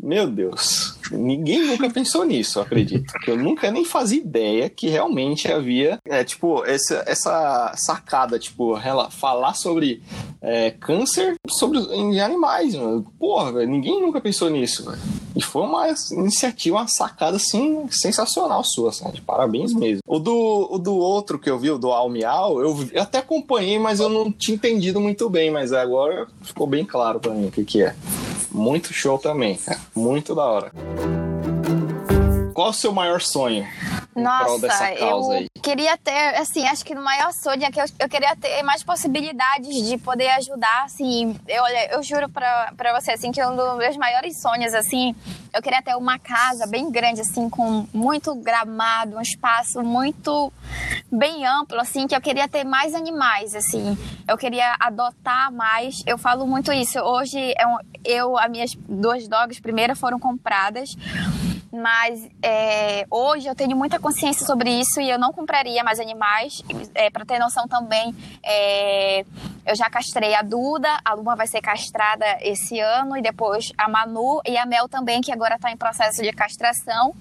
[0.00, 3.12] Meu Deus, ninguém nunca pensou nisso, acredito.
[3.26, 9.10] Eu nunca nem fazia ideia que realmente havia, é, tipo, essa, essa sacada, tipo, ela,
[9.10, 10.02] falar sobre
[10.40, 12.74] é, câncer sobre, em animais.
[12.74, 13.06] Mano.
[13.18, 14.84] Porra, ninguém nunca pensou nisso.
[14.84, 14.98] Véio.
[15.36, 19.20] E foi uma iniciativa, uma sacada, assim, sensacional sua, sabe?
[19.20, 20.00] Parabéns mesmo.
[20.06, 23.78] O do, o do outro que eu vi, o do Almial, eu, eu até acompanhei,
[23.78, 27.50] mas eu não tinha entendido muito bem, mas agora ficou bem claro para mim o
[27.50, 27.94] que que é.
[28.54, 29.80] Muito show também, cara.
[29.96, 31.23] Muito da hora.
[32.54, 33.66] Qual o seu maior sonho?
[34.14, 35.48] Nossa, eu aí?
[35.60, 38.84] queria ter, assim, acho que no maior sonho é que eu, eu queria ter mais
[38.84, 43.56] possibilidades de poder ajudar, assim, eu, olha, eu juro pra, pra você, assim, que um
[43.56, 45.16] dos meus maiores sonhos, assim,
[45.52, 50.52] eu queria ter uma casa bem grande, assim, com muito gramado, um espaço muito
[51.10, 53.98] bem amplo, assim, que eu queria ter mais animais, assim,
[54.28, 59.60] eu queria adotar mais, eu falo muito isso, hoje eu, eu as minhas duas dogs
[59.60, 60.96] primeiro foram compradas,
[61.74, 66.62] mas é, hoje eu tenho muita consciência sobre isso e eu não compraria mais animais.
[66.94, 68.14] É, para ter noção também,
[68.44, 69.24] é,
[69.66, 73.88] eu já castrei a Duda, a Luma vai ser castrada esse ano, e depois a
[73.88, 77.14] Manu e a Mel também, que agora está em processo de castração.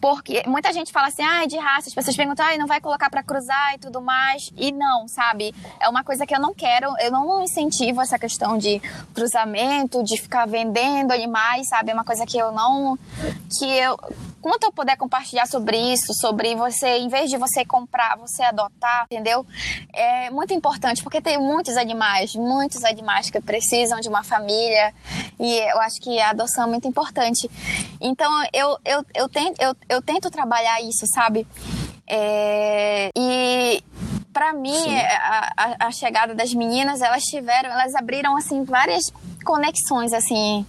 [0.00, 2.80] Porque muita gente fala assim, ah, é de raça, as pessoas perguntam, ah, não vai
[2.80, 4.50] colocar para cruzar e tudo mais.
[4.56, 5.54] E não, sabe?
[5.80, 8.80] É uma coisa que eu não quero, eu não incentivo essa questão de
[9.14, 11.90] cruzamento, de ficar vendendo animais, sabe?
[11.90, 12.98] É uma coisa que eu não
[13.58, 13.98] que eu
[14.40, 19.06] quanto eu puder compartilhar sobre isso, sobre você, em vez de você comprar, você adotar,
[19.10, 19.44] entendeu?
[19.92, 24.94] É muito importante, porque tem muitos animais, muitos animais que precisam de uma família,
[25.38, 27.50] e eu acho que a adoção é muito importante.
[28.00, 31.46] Então, eu, eu, eu, tento, eu, eu tento trabalhar isso, sabe?
[32.06, 33.82] É, e
[34.32, 39.12] para mim a, a, a, chegada das meninas elas tiveram elas abriram assim várias
[39.44, 40.64] conexões assim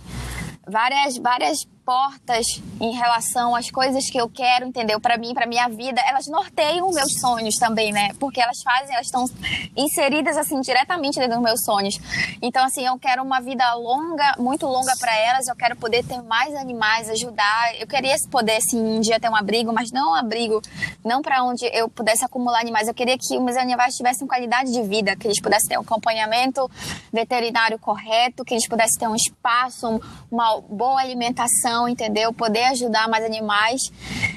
[0.68, 2.46] várias várias portas
[2.80, 5.02] em relação às coisas que eu quero, entendeu?
[5.02, 8.10] Para mim, para minha vida, elas norteiam meus sonhos também, né?
[8.20, 9.26] Porque elas fazem, elas estão
[9.76, 11.98] inseridas assim diretamente dentro dos meus sonhos.
[12.44, 15.48] Então, assim, eu quero uma vida longa, muito longa para elas.
[15.48, 17.76] Eu quero poder ter mais animais, ajudar.
[17.80, 20.62] Eu queria poder, assim, um dia ter um abrigo, mas não um abrigo,
[21.04, 22.88] não para onde eu pudesse acumular animais.
[22.88, 26.70] Eu queria que meus animais tivessem qualidade de vida, que eles pudessem ter um acompanhamento
[27.12, 30.00] veterinário correto, que eles pudessem ter um espaço,
[30.32, 32.34] uma boa alimentação entendeu?
[32.34, 33.82] Poder ajudar mais animais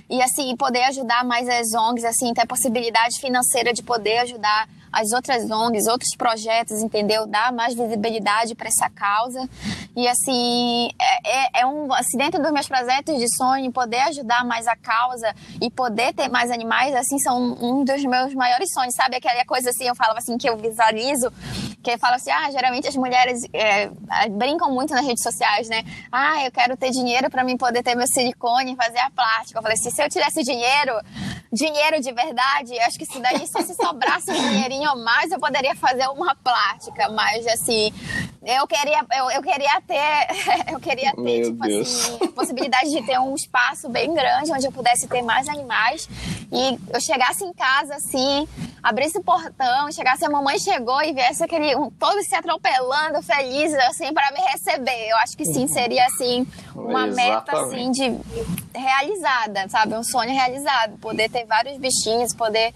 [0.08, 5.12] e assim poder ajudar mais as ONGs, assim ter possibilidade financeira de poder ajudar as
[5.12, 7.26] outras ONGs, outros projetos, entendeu?
[7.26, 9.48] Dar mais visibilidade para essa causa.
[9.96, 11.92] E assim, é, é, é, um.
[11.92, 16.28] Assim, dentro dos meus projetos de sonho, poder ajudar mais a causa e poder ter
[16.28, 19.16] mais animais, assim, são um dos meus maiores sonhos, sabe?
[19.16, 21.32] Aquela coisa assim, eu falava assim, que eu visualizo,
[21.82, 23.90] que eu falo assim, ah, geralmente as mulheres é,
[24.30, 25.84] brincam muito nas redes sociais, né?
[26.10, 29.58] Ah, eu quero ter dinheiro para mim poder ter meu silicone e fazer a plástica.
[29.58, 30.92] Eu falei assim, se eu tivesse dinheiro,
[31.52, 35.38] dinheiro de verdade, acho que isso daí, só se sobrasse um dinheirinho pouquinho mais, eu
[35.38, 37.92] poderia fazer uma plástica, mas assim,
[38.44, 40.26] eu queria, eu, eu queria ter,
[40.72, 41.88] eu queria ter, Meu tipo Deus.
[41.88, 46.08] assim, possibilidade de ter um espaço bem grande onde eu pudesse ter mais animais
[46.50, 48.48] e eu chegasse em casa assim,
[48.82, 53.78] abrisse o portão, chegasse a mamãe chegou e viesse aquele um, todos se atropelando, felizes
[53.80, 55.08] assim para me receber.
[55.08, 57.14] Eu acho que sim, seria assim uma Exatamente.
[57.14, 58.18] meta assim de
[58.74, 59.94] realizada, sabe?
[59.94, 62.74] Um sonho realizado, poder ter vários bichinhos, poder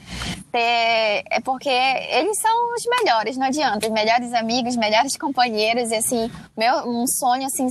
[0.52, 5.96] ter é porque eles são os melhores, não adianta, os melhores amigos, melhores companheiros e
[5.96, 7.66] assim, meu um sonho assim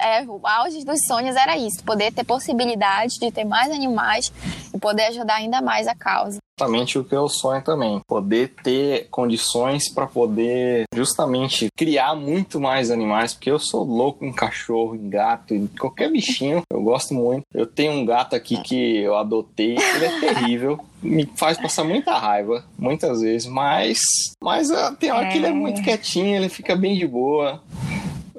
[0.00, 4.32] é, o auge dos sonhos era isso, poder ter possibilidade de ter mais animais
[4.74, 6.38] e poder ajudar ainda mais a causa.
[6.60, 12.90] Justamente o que eu sonho também, poder ter condições para poder justamente criar muito mais
[12.90, 17.44] animais, porque eu sou louco em cachorro, em gato, em qualquer bichinho, eu gosto muito.
[17.54, 22.18] Eu tenho um gato aqui que eu adotei, ele é terrível, me faz passar muita
[22.18, 23.98] raiva, muitas vezes, mas,
[24.42, 25.84] mas ah, tem hora que ele é muito é.
[25.84, 27.62] quietinho, ele fica bem de boa.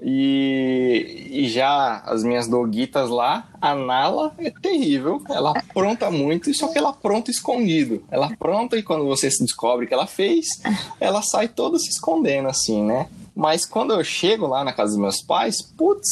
[0.04, 5.22] E, e já as minhas doguitas lá, a Nala é terrível.
[5.30, 8.04] Ela apronta muito, só que ela apronta escondido.
[8.10, 10.62] Ela apronta e quando você descobre que ela fez,
[10.99, 13.08] ela sai toda se escondendo, assim, né?
[13.36, 16.08] Mas quando eu chego lá na casa dos meus pais, putz,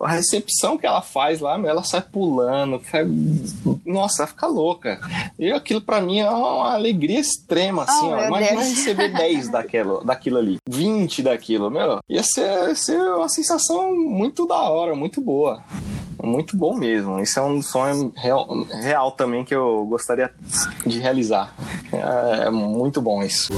[0.00, 2.80] a recepção que ela faz lá, ela sai pulando,
[3.84, 5.00] nossa, ela fica louca.
[5.38, 8.26] E aquilo para mim é uma alegria extrema, assim, oh, ó.
[8.26, 8.68] Imagina Deus.
[8.68, 12.00] receber 10 daquilo, daquilo ali, 20 daquilo, meu.
[12.08, 15.62] Ia ser, ia ser uma sensação muito da hora, muito boa.
[16.22, 17.20] Muito bom mesmo.
[17.20, 18.46] Isso é um sonho real,
[18.82, 20.30] real também que eu gostaria
[20.84, 21.54] de realizar.
[21.92, 23.52] É, é muito bom isso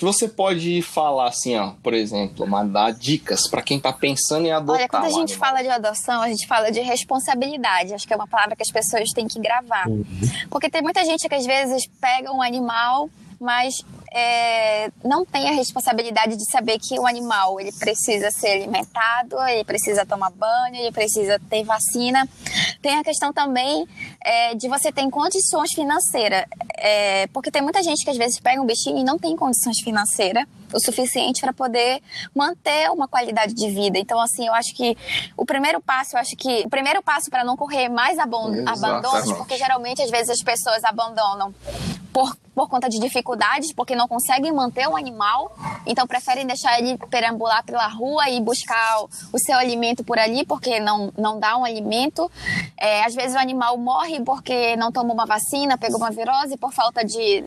[0.00, 4.50] que você pode falar assim, ó, por exemplo, dar dicas para quem tá pensando em
[4.50, 4.80] adotar?
[4.80, 7.92] Olha, quando a gente fala de adoção, a gente fala de responsabilidade.
[7.92, 9.86] Acho que é uma palavra que as pessoas têm que gravar.
[9.86, 10.04] Uhum.
[10.48, 13.74] Porque tem muita gente que às vezes pega um animal, mas
[14.12, 19.64] é, não tem a responsabilidade de saber que o animal ele precisa ser alimentado, ele
[19.64, 22.28] precisa tomar banho, ele precisa ter vacina.
[22.82, 23.86] Tem a questão também
[24.24, 26.44] é, de você ter condições financeiras,
[26.80, 29.76] é, porque tem muita gente que às vezes pega um bichinho e não tem condições
[29.82, 32.00] financeiras o suficiente para poder
[32.34, 33.98] manter uma qualidade de vida.
[33.98, 34.96] Então, assim, eu acho que
[35.36, 39.56] o primeiro passo, eu acho que o primeiro passo para não correr mais abandonos, porque
[39.56, 41.54] geralmente às vezes as pessoas abandonam
[42.12, 45.56] por, por conta de dificuldades, porque não conseguem manter o animal,
[45.86, 50.80] então preferem deixar ele perambular pela rua e buscar o seu alimento por ali, porque
[50.80, 52.30] não, não dá um alimento.
[52.76, 56.69] É, às vezes o animal morre porque não tomou uma vacina, pegou uma virose por
[56.70, 57.44] falta de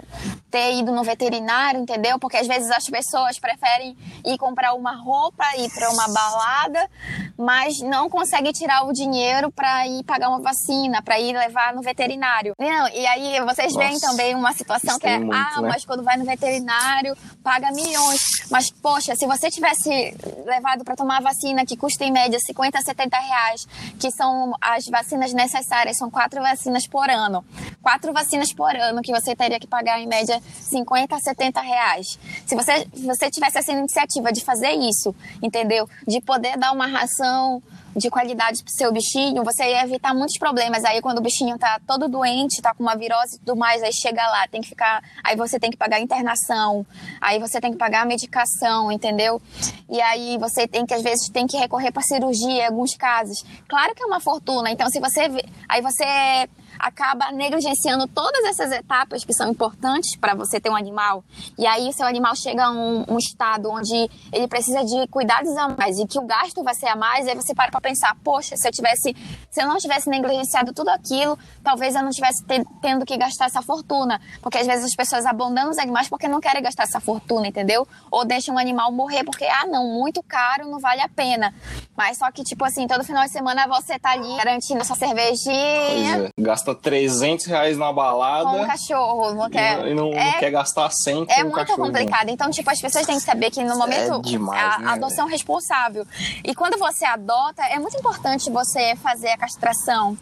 [0.51, 2.19] ter ido no veterinário, entendeu?
[2.19, 6.89] Porque às vezes as pessoas preferem ir comprar uma roupa, ir para uma balada,
[7.37, 11.81] mas não conseguem tirar o dinheiro para ir pagar uma vacina, para ir levar no
[11.81, 12.53] veterinário.
[12.59, 13.87] Não, e aí vocês Nossa.
[13.87, 15.69] veem também uma situação que é, muito, ah, né?
[15.69, 18.19] mas quando vai no veterinário paga milhões.
[18.51, 20.15] Mas, poxa, se você tivesse
[20.45, 23.67] levado para tomar a vacina que custa em média 50 a 70 reais,
[23.99, 27.43] que são as vacinas necessárias, são quatro vacinas por ano.
[27.81, 32.19] Quatro vacinas por ano que você teria que pagar em média 50 a 70 reais.
[32.45, 35.87] Se você, se você tivesse essa iniciativa de fazer isso, entendeu?
[36.07, 37.61] De poder dar uma ração
[37.95, 40.83] de qualidade pro seu bichinho, você ia evitar muitos problemas.
[40.83, 43.93] Aí quando o bichinho tá todo doente, tá com uma virose e tudo mais, aí
[43.93, 45.03] chega lá, tem que ficar.
[45.23, 46.85] Aí você tem que pagar internação,
[47.21, 49.41] aí você tem que pagar a medicação, entendeu?
[49.89, 53.43] E aí você tem que, às vezes, tem que recorrer para cirurgia em alguns casos.
[53.67, 54.71] Claro que é uma fortuna.
[54.71, 55.21] Então, se você.
[55.69, 56.49] Aí você
[56.79, 61.23] acaba negligenciando todas essas etapas que são importantes para você ter um animal.
[61.57, 65.55] E aí o seu animal chega a um, um, estado onde ele precisa de cuidados
[65.57, 68.15] a mais e que o gasto vai ser a mais, aí você para para pensar,
[68.23, 69.15] poxa, se eu tivesse,
[69.49, 73.45] se eu não tivesse negligenciado tudo aquilo, talvez eu não tivesse ter, tendo que gastar
[73.45, 76.99] essa fortuna, porque às vezes as pessoas abandonam os animais porque não querem gastar essa
[76.99, 77.87] fortuna, entendeu?
[78.11, 81.53] Ou deixam o animal morrer porque ah, não, muito caro, não vale a pena.
[81.95, 86.31] Mas só que tipo assim, todo final de semana você tá ali garantindo sua cervejinha.
[86.37, 86.41] É.
[86.63, 88.49] Gasta 300 reais na balada.
[88.49, 89.33] Com um cachorro.
[89.33, 91.85] Não quer, e não, é, não quer gastar 100 com É um muito cachorro.
[91.85, 92.29] complicado.
[92.29, 94.93] Então, tipo, as pessoas têm que saber que no momento é demais, a, né, a
[94.93, 96.05] adoção é responsável.
[96.43, 100.17] E quando você adota, é muito importante você fazer a castração.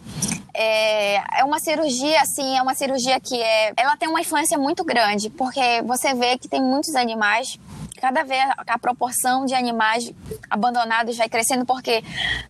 [0.53, 4.83] É, é uma cirurgia, assim, é uma cirurgia que é, ela tem uma influência muito
[4.83, 7.57] grande, porque você vê que tem muitos animais
[8.01, 10.11] cada vez a proporção de animais
[10.49, 12.03] abandonados vai crescendo porque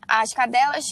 [0.08, 0.86] as cadelas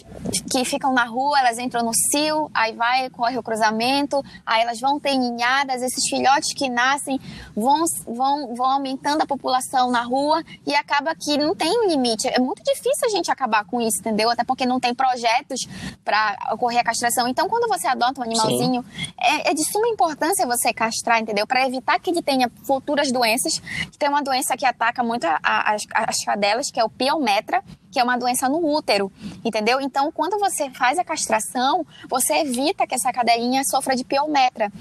[0.52, 4.80] que ficam na rua, elas entram no cio, aí vai, corre o cruzamento, aí elas
[4.80, 7.20] vão ter ninhadas, esses filhotes que nascem
[7.56, 12.28] vão, vão, vão aumentando a população na rua e acaba que não tem um limite.
[12.28, 14.30] É muito difícil a gente acabar com isso, entendeu?
[14.30, 15.68] Até porque não tem projetos
[16.04, 17.28] para ocorrer a castração.
[17.28, 18.84] Então, quando você adota um animalzinho,
[19.18, 21.48] é, é, de suma importância você castrar, entendeu?
[21.48, 23.60] Para evitar que ele tenha futuras doenças,
[23.92, 26.90] que tem uma doença que ataca muito a, a, as, as cadelas, que é o
[26.90, 29.12] piometra, que é uma doença no útero,
[29.44, 29.82] entendeu?
[29.82, 34.72] Então, quando você faz a castração, você evita que essa cadelinha sofra de piometra.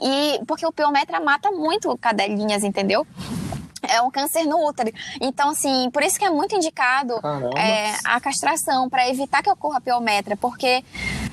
[0.00, 3.06] E porque o piometra mata muito cadelinhas, entendeu?
[3.82, 4.92] é um câncer no útero.
[5.20, 7.14] Então, assim, por isso que é muito indicado
[7.56, 10.84] é, a castração, para evitar que ocorra piometra, porque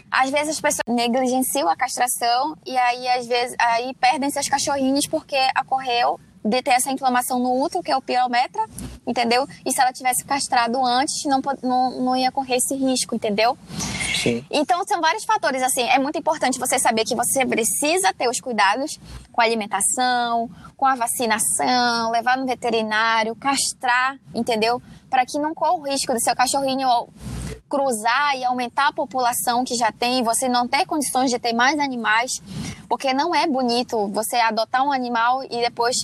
[0.10, 5.06] às vezes as pessoas negligenciam a castração e aí, às vezes, aí perdem seus cachorrinhos
[5.06, 8.64] porque ocorreu de ter essa inflamação no útero, que é o piometra,
[9.06, 9.48] entendeu?
[9.66, 13.58] E se ela tivesse castrado antes, não, não, não ia correr esse risco, entendeu?
[14.16, 14.46] Sim.
[14.50, 18.40] Então, são vários fatores, assim, é muito importante você saber que você precisa ter os
[18.40, 19.00] cuidados
[19.32, 24.82] com a alimentação, com a vacinação, levar no veterinário, castrar, entendeu?
[25.10, 26.88] Para que não corra o risco do seu cachorrinho
[27.70, 31.78] cruzar e aumentar a população que já tem, você não ter condições de ter mais
[31.80, 32.32] animais,
[32.90, 35.96] porque não é bonito você adotar um animal e depois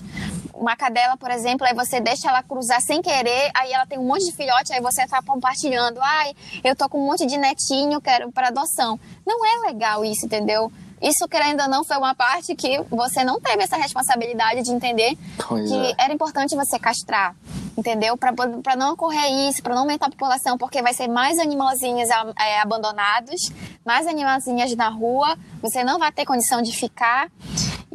[0.66, 4.05] uma cadela, por exemplo, aí você deixa ela cruzar sem querer, aí ela tem um
[4.05, 8.01] monte de filhote, aí você tá compartilhando, ai, eu tô com um monte de netinho,
[8.01, 8.99] quero para adoção.
[9.26, 10.72] Não é legal isso, entendeu?
[10.99, 15.16] Isso, querendo ou não, foi uma parte que você não teve essa responsabilidade de entender
[15.47, 15.93] pois que é.
[15.99, 17.36] era importante você castrar,
[17.78, 18.18] entendeu?
[18.18, 22.09] Para não ocorrer isso, para não aumentar a população, porque vai ser mais animalzinhos
[22.39, 23.51] é, abandonados,
[23.86, 27.30] mais animalzinhas na rua, você não vai ter condição de ficar.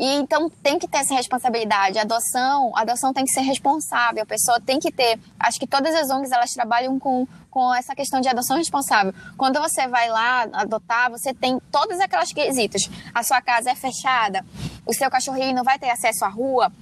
[0.00, 1.98] E então tem que ter essa responsabilidade.
[1.98, 4.22] A adoção, a adoção tem que ser responsável.
[4.22, 5.20] A pessoa tem que ter.
[5.38, 9.12] Acho que todas as ONGs elas trabalham com com essa questão de adoção responsável.
[9.36, 12.88] Quando você vai lá adotar, você tem todas aquelas quesitos.
[13.12, 14.46] A sua casa é fechada,
[14.86, 16.72] o seu cachorrinho não vai ter acesso à rua,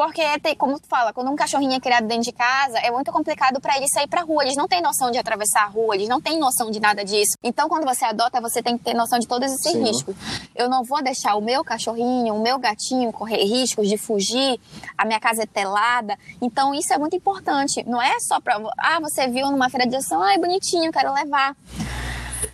[0.00, 3.12] porque, tem, como tu fala, quando um cachorrinho é criado dentro de casa, é muito
[3.12, 4.42] complicado para ele sair pra rua.
[4.42, 7.36] Eles não têm noção de atravessar a rua, eles não têm noção de nada disso.
[7.44, 9.84] Então, quando você adota, você tem que ter noção de todos esses Sim.
[9.84, 10.16] riscos.
[10.56, 14.58] Eu não vou deixar o meu cachorrinho, o meu gatinho correr riscos de fugir,
[14.96, 16.18] a minha casa é telada.
[16.40, 17.84] Então, isso é muito importante.
[17.86, 18.58] Não é só pra.
[18.78, 21.54] Ah, você viu numa feira de ação, ah, é bonitinho, quero levar.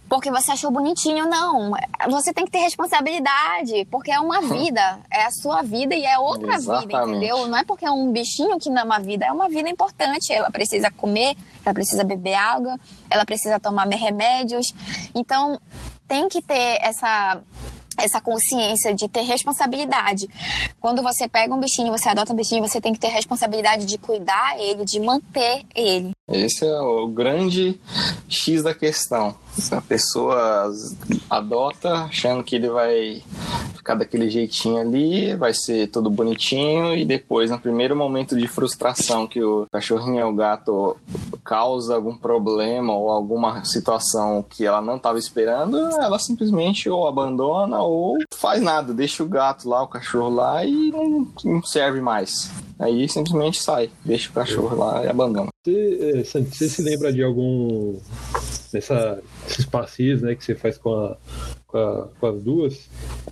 [0.08, 1.72] Porque você achou bonitinho, não.
[2.10, 6.18] Você tem que ter responsabilidade, porque é uma vida, é a sua vida e é
[6.18, 6.86] outra Exatamente.
[6.86, 7.48] vida, entendeu?
[7.48, 10.32] Não é porque é um bichinho que não é uma vida, é uma vida importante.
[10.32, 12.78] Ela precisa comer, ela precisa beber água,
[13.10, 14.72] ela precisa tomar remédios.
[15.14, 15.60] Então,
[16.06, 17.40] tem que ter essa
[17.96, 20.28] essa consciência de ter responsabilidade.
[20.80, 23.98] Quando você pega um bichinho, você adota um bichinho, você tem que ter responsabilidade de
[23.98, 26.10] cuidar ele, de manter ele.
[26.28, 27.80] Esse é o grande
[28.28, 29.34] X da questão.
[29.70, 30.70] A pessoa
[31.30, 33.22] adota achando que ele vai
[33.74, 39.28] ficar daquele jeitinho ali, vai ser tudo bonitinho e depois, no primeiro momento de frustração
[39.28, 40.96] que o cachorrinho ou o gato
[41.44, 47.80] causa algum problema ou alguma situação que ela não estava esperando, ela simplesmente ou abandona
[47.86, 52.50] ou faz nada, deixa o gato lá, o cachorro lá e não, não serve mais.
[52.78, 55.48] Aí simplesmente sai, deixa o cachorro lá e abandona.
[55.64, 57.98] Você, é, você se lembra de algum
[58.72, 61.16] nessa, esses passeios né, que você faz com, a,
[61.66, 62.90] com, a, com, as duas,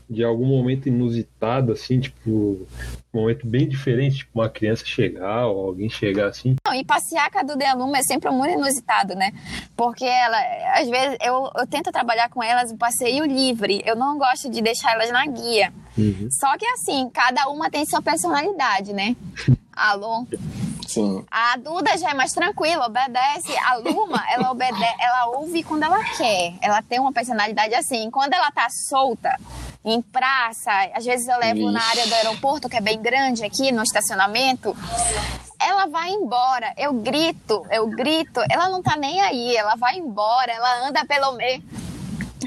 [0.08, 5.66] de algum momento inusitado, assim, tipo, um momento bem diferente, tipo uma criança chegar ou
[5.66, 6.56] alguém chegar assim?
[6.66, 9.32] Não, e passear com a Duda e a Luma é sempre muito inusitado, né?
[9.76, 10.38] Porque ela,
[10.74, 14.62] às vezes, eu, eu tento trabalhar com elas um passeio livre, eu não gosto de
[14.62, 15.72] deixar elas na guia.
[15.96, 16.28] Uhum.
[16.30, 19.16] Só que assim, cada uma tem sua personalidade, né?
[19.72, 20.26] Alô?
[20.86, 21.24] Sim.
[21.30, 23.56] A Duda já é mais tranquila, obedece.
[23.56, 26.54] A Luma, ela obedece, ela ouve quando ela quer.
[26.60, 28.10] Ela tem uma personalidade assim.
[28.10, 29.36] Quando ela tá solta,
[29.84, 31.72] em praça, às vezes eu levo Ixi.
[31.72, 34.74] na área do aeroporto, que é bem grande aqui, no estacionamento.
[35.60, 40.52] Ela vai embora, eu grito, eu grito, ela não tá nem aí, ela vai embora,
[40.52, 41.62] ela anda pelo meio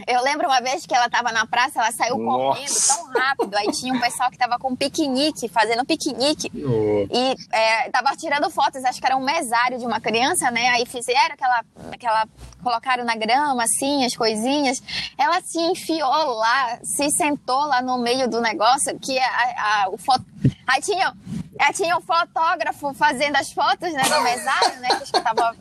[0.05, 2.59] eu lembro uma vez que ela tava na praça, ela saiu Nossa.
[2.59, 3.55] correndo tão rápido.
[3.55, 6.51] Aí tinha um pessoal que tava com piquenique, fazendo piquenique.
[6.55, 7.07] Oh.
[7.09, 10.69] E é, tava tirando fotos, acho que era um mesário de uma criança, né?
[10.69, 11.63] Aí fizeram aquela.
[11.91, 12.27] aquela
[12.63, 14.81] colocaram na grama, assim, as coisinhas.
[15.17, 19.97] Ela se enfiou lá, se sentou lá no meio do negócio, que a, a, o
[19.97, 20.25] foto.
[20.65, 21.13] Aí tinha.
[21.59, 25.55] Aí tinha um fotógrafo fazendo as fotos, né, no mesário, né, que tava...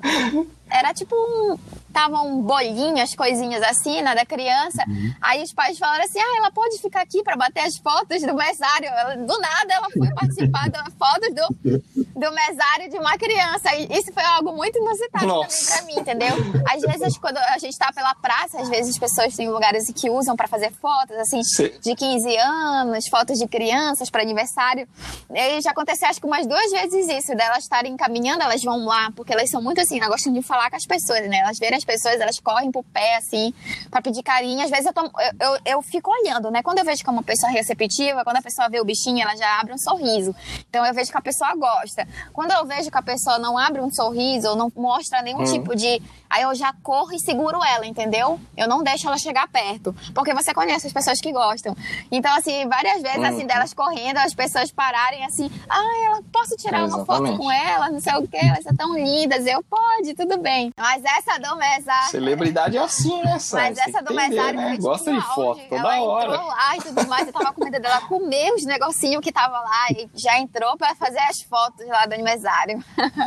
[0.68, 1.56] Era tipo um,
[1.96, 4.84] estavam bolinhas, coisinhas assim, né, da criança.
[4.86, 5.14] Uhum.
[5.22, 8.34] Aí os pais falaram assim: ah, ela pode ficar aqui para bater as fotos do
[8.34, 8.88] mesário.
[8.88, 11.80] Ela, do nada ela foi participar das fotos do,
[12.14, 13.74] do mesário de uma criança.
[13.74, 15.48] E isso foi algo muito inusitado Nossa.
[15.48, 16.62] também para mim, entendeu?
[16.68, 20.10] Às vezes, quando a gente tá pela praça, às vezes as pessoas têm lugares que
[20.10, 21.40] usam para fazer fotos, assim,
[21.80, 24.86] de 15 anos, fotos de crianças para aniversário.
[25.30, 29.10] E já aconteceu acho que umas duas vezes isso, delas estarem caminhando, elas vão lá,
[29.16, 31.38] porque elas são muito assim, elas gostam de falar com as pessoas, né?
[31.38, 33.54] Elas verem as pessoas, elas correm pro pé, assim,
[33.90, 34.62] pra pedir carinho.
[34.62, 35.10] Às vezes eu, tô, eu,
[35.40, 36.62] eu, eu, fico olhando, né?
[36.62, 39.36] Quando eu vejo que é uma pessoa receptiva, quando a pessoa vê o bichinho, ela
[39.36, 40.34] já abre um sorriso.
[40.68, 42.06] Então eu vejo que a pessoa gosta.
[42.32, 45.44] Quando eu vejo que a pessoa não abre um sorriso ou não mostra nenhum hum.
[45.44, 48.40] tipo de Aí eu já corro e seguro ela, entendeu?
[48.56, 49.94] Eu não deixo ela chegar perto.
[50.14, 51.76] Porque você conhece as pessoas que gostam.
[52.10, 53.46] Então, assim, várias vezes, assim, uhum.
[53.46, 58.00] delas correndo, as pessoas pararem assim, ah, ela posso tirar uma foto com ela, não
[58.00, 59.46] sei o quê, elas são tão lindas.
[59.46, 60.72] Eu, pode, tudo bem.
[60.76, 62.10] Mas essa do mesário.
[62.10, 64.60] Celebridade é assim, né, Mas essa do mesário.
[64.60, 64.76] Né?
[64.78, 66.34] Gosta de foto toda ela hora.
[66.34, 67.26] Entrou lá e tudo mais.
[67.26, 70.94] Eu tava com medo dela comer os negocinhos que tava lá e já entrou pra
[70.94, 72.82] fazer as fotos lá do aniversário.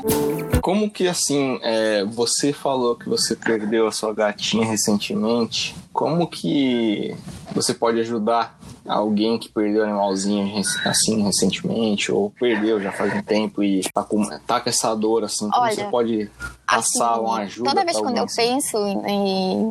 [0.61, 7.15] Como que, assim, é, você falou que você perdeu a sua gatinha recentemente, como que
[7.53, 13.63] você pode ajudar alguém que perdeu animalzinho assim recentemente, ou perdeu já faz um tempo
[13.63, 16.31] e tá com, tá com essa dor, assim, como Olha, você pode
[16.69, 17.69] passar assim, uma ajuda?
[17.69, 18.77] Toda vez quando eu penso,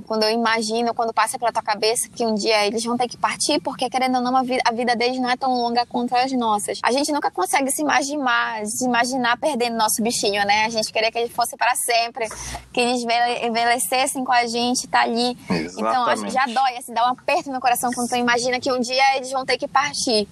[0.06, 3.16] quando eu imagino, quando passa pela tua cabeça que um dia eles vão ter que
[3.16, 6.14] partir, porque querendo ou não, a vida, a vida deles não é tão longa quanto
[6.16, 6.78] as nossas.
[6.82, 10.64] A gente nunca consegue se imaginar, se imaginar perdendo nosso bichinho, né?
[10.64, 12.28] A gente queria que ele fosse para sempre,
[12.72, 13.02] que eles
[13.42, 15.36] envelhecessem com a gente, tá ali.
[15.50, 15.78] Exatamente.
[15.78, 19.16] Então, já dói, assim, dá um aperto no coração quando tu imagina que um dia
[19.16, 20.28] eles vão ter que partir.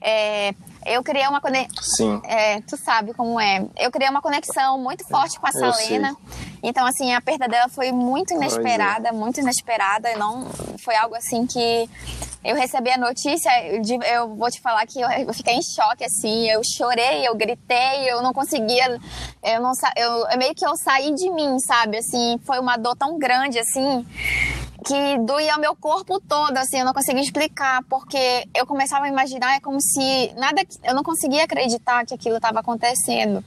[0.00, 0.54] É,
[0.84, 1.82] eu criei uma conexão.
[1.82, 2.20] Sim.
[2.24, 3.66] É, tu sabe como é.
[3.76, 6.16] Eu criei uma conexão muito forte com a Salena.
[6.62, 9.12] Então, assim, a perda dela foi muito inesperada, é.
[9.12, 10.16] muito inesperada.
[10.16, 10.46] Não
[10.78, 11.88] foi algo assim que
[12.42, 13.50] eu recebi a notícia,
[14.14, 18.10] eu vou te falar que eu, eu fiquei em choque, assim, eu chorei, eu gritei,
[18.10, 18.98] eu não conseguia,
[19.42, 21.98] eu não eu meio que eu saí de mim, sabe?
[21.98, 24.06] Assim, foi uma dor tão grande, assim,
[24.84, 29.56] que doía meu corpo todo, assim, eu não conseguia explicar, porque eu começava a imaginar,
[29.56, 33.44] é como se nada, eu não conseguia acreditar que aquilo estava acontecendo.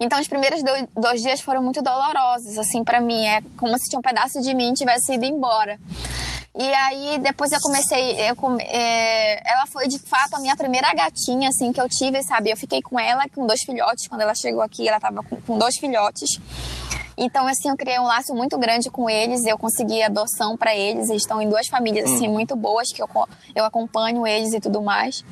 [0.00, 0.62] Então, os primeiros
[0.96, 4.72] dois, dias foram muito dolorosos, assim, para mim, é como se um pedaço de mim
[4.72, 5.78] tivesse ido embora.
[6.56, 8.16] E aí, depois eu comecei.
[8.20, 12.50] Eu, é, ela foi de fato a minha primeira gatinha, assim, que eu tive, sabe?
[12.50, 14.08] Eu fiquei com ela, com dois filhotes.
[14.08, 16.40] Quando ela chegou aqui, ela tava com, com dois filhotes.
[17.18, 19.44] Então, assim, eu criei um laço muito grande com eles.
[19.44, 21.10] Eu consegui adoção para eles.
[21.10, 22.32] Eles estão em duas famílias, assim, hum.
[22.32, 23.08] muito boas, que eu,
[23.54, 25.24] eu acompanho eles e tudo mais.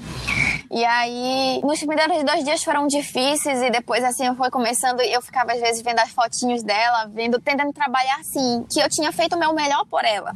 [0.68, 5.01] E aí, nos primeiros dois dias foram difíceis e depois, assim, foi começando.
[5.01, 9.12] Eu ficava, às vezes, vendo as fotinhos dela, vendo, tentando trabalhar, assim, que eu tinha
[9.12, 10.32] feito o meu melhor por ela.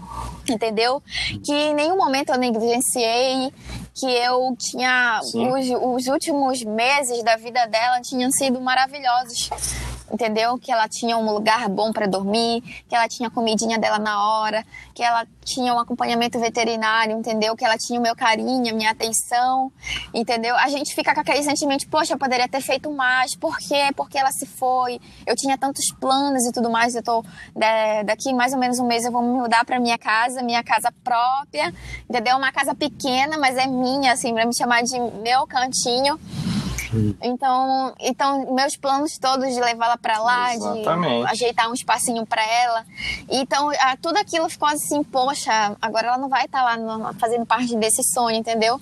[0.48, 1.02] Entendeu?
[1.44, 3.52] Que em nenhum momento eu negligenciei,
[3.92, 5.20] que eu tinha.
[5.22, 9.50] Os, os últimos meses da vida dela tinham sido maravilhosos
[10.10, 10.58] entendeu?
[10.58, 14.28] Que ela tinha um lugar bom para dormir, que ela tinha a comidinha dela na
[14.28, 17.56] hora, que ela tinha um acompanhamento veterinário, entendeu?
[17.56, 19.72] Que ela tinha o meu carinho, a minha atenção,
[20.12, 20.56] entendeu?
[20.56, 23.90] A gente fica com aquele sentimento, poxa, eu poderia ter feito mais, por quê?
[23.96, 27.24] Porque ela se foi, eu tinha tantos planos e tudo mais, eu tô,
[28.04, 30.92] daqui mais ou menos um mês eu vou me mudar para minha casa, minha casa
[31.04, 31.72] própria,
[32.08, 32.36] entendeu?
[32.36, 36.18] Uma casa pequena, mas é minha, assim, para me chamar de meu cantinho.
[37.22, 41.24] Então, então meus planos todos de levá-la para lá, Exatamente.
[41.24, 42.84] de ajeitar um espacinho para ela.
[43.28, 43.70] Então,
[44.00, 47.76] tudo aquilo ficou assim, poxa, agora ela não vai estar tá lá no, fazendo parte
[47.76, 48.80] desse sonho, entendeu?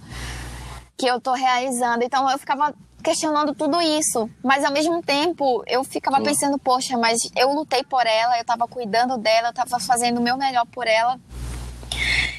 [0.97, 2.03] Que eu tô realizando.
[2.03, 7.31] Então, eu ficava questionando tudo isso, mas ao mesmo tempo eu ficava pensando, poxa, mas
[7.37, 10.87] eu lutei por ela, eu tava cuidando dela, eu tava fazendo o meu melhor por
[10.87, 11.19] ela.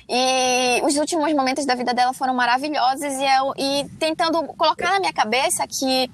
[0.07, 4.99] E os últimos momentos da vida dela foram maravilhosos e, eu, e tentando colocar na
[4.99, 6.09] minha cabeça que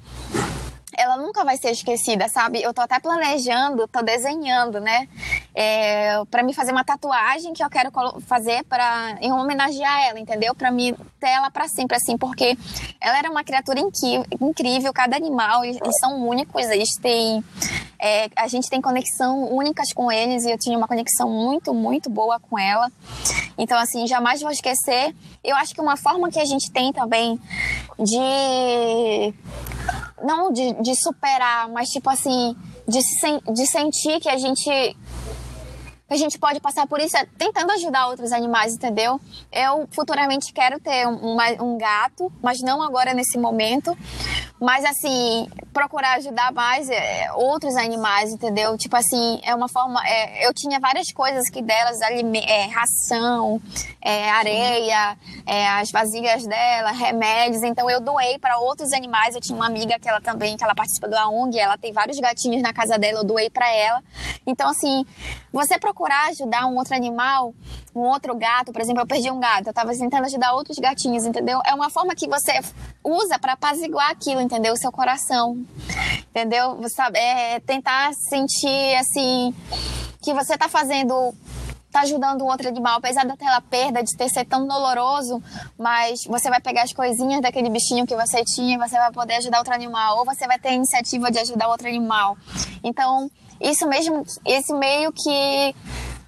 [0.97, 2.61] ela nunca vai ser esquecida, sabe?
[2.61, 5.07] Eu tô até planejando, tô desenhando, né?
[5.53, 7.91] É, para me fazer uma tatuagem que eu quero
[8.21, 10.55] fazer para homenagear ela, entendeu?
[10.55, 12.57] Para me ter ela para sempre, assim, porque
[12.99, 17.43] ela era uma criatura incrível, cada animal, eles são únicos, eles têm.
[18.05, 22.07] É, a gente tem conexão únicas com eles e eu tinha uma conexão muito, muito
[22.07, 22.91] boa com ela.
[23.57, 25.15] Então, assim, jamais vou esquecer.
[25.43, 27.39] Eu acho que uma forma que a gente tem também
[27.97, 29.33] de
[30.23, 32.55] não de, de superar, mas tipo assim,
[32.87, 32.99] de,
[33.51, 34.95] de sentir que a gente
[36.07, 39.19] que a gente pode passar por isso é tentando ajudar outros animais, entendeu?
[39.51, 43.97] Eu futuramente quero ter um, um gato, mas não agora nesse momento.
[44.59, 48.77] Mas assim, procurar ajudar mais é, outros animais, entendeu?
[48.77, 50.01] Tipo assim, é uma forma.
[50.07, 53.61] É, eu tinha várias coisas que delas, é, ração,
[54.01, 57.63] é, areia, é, as vasilhas dela, remédios.
[57.63, 59.35] Então eu doei para outros animais.
[59.35, 62.17] Eu tinha uma amiga que ela também, que ela participa do ONG, ela tem vários
[62.19, 64.01] gatinhos na casa dela, eu doei para ela.
[64.47, 65.05] Então, assim,
[65.51, 67.53] você procurar ajudar um outro animal,
[67.95, 71.25] um outro gato, por exemplo, eu perdi um gato, eu tava tentando ajudar outros gatinhos,
[71.25, 71.61] entendeu?
[71.65, 72.59] É uma forma que você
[73.03, 74.54] usa para apaziguar aquilo, entendeu?
[74.71, 75.57] O seu coração,
[76.29, 76.77] entendeu?
[76.89, 79.53] Sabe, é tentar sentir assim
[80.21, 81.33] que você tá fazendo
[81.95, 85.41] tá ajudando o outro animal, apesar daquela perda de ter ser tão doloroso,
[85.79, 89.35] mas você vai pegar as coisinhas daquele bichinho que você tinha e você vai poder
[89.35, 92.37] ajudar outro animal, ou você vai ter a iniciativa de ajudar outro animal.
[92.83, 93.31] Então,
[93.61, 95.75] isso mesmo, esse meio que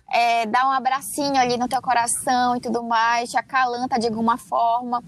[0.10, 4.38] é, dá um abracinho ali no teu coração e tudo mais, te acalanta de alguma
[4.38, 5.04] forma.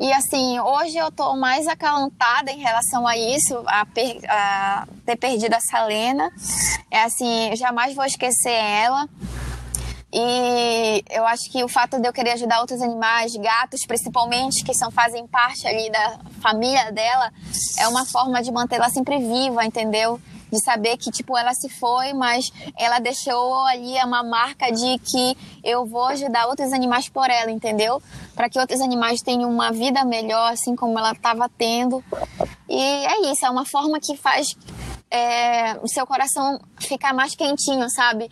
[0.00, 5.14] E assim, hoje eu tô mais acalantada em relação a isso, a, per, a ter
[5.16, 6.32] perdido a Salena.
[6.90, 9.06] É assim, jamais vou esquecer ela.
[10.10, 14.72] E eu acho que o fato de eu querer ajudar outros animais, gatos principalmente, que
[14.72, 17.30] são, fazem parte ali da família dela,
[17.78, 20.18] é uma forma de mantê-la sempre viva, entendeu?
[20.50, 25.36] De saber que tipo ela se foi, mas ela deixou ali uma marca de que
[25.62, 28.02] eu vou ajudar outros animais por ela, entendeu?
[28.34, 32.02] Para que outros animais tenham uma vida melhor, assim como ela estava tendo.
[32.68, 34.48] E é isso, é uma forma que faz
[35.10, 38.30] é, o seu coração ficar mais quentinho, sabe?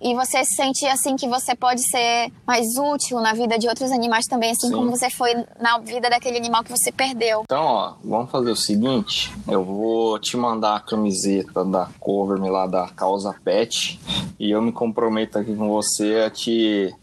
[0.00, 3.90] E você se sente assim que você pode ser mais útil na vida de outros
[3.90, 4.74] animais também, assim Sim.
[4.74, 7.42] como você foi na vida daquele animal que você perdeu.
[7.44, 12.66] Então, ó, vamos fazer o seguinte: eu vou te mandar a camiseta da cover lá
[12.66, 14.00] da Causa Pet
[14.38, 16.94] e eu me comprometo aqui com você a te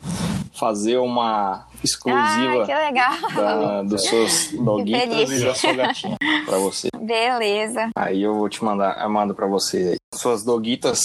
[0.52, 6.90] fazer uma exclusiva ah, da, dos seus doguitos e da sua gatinha pra você.
[7.00, 7.90] Beleza.
[7.96, 9.98] Aí eu vou te mandar, eu mando pra você aí.
[10.16, 11.00] Suas doguitas,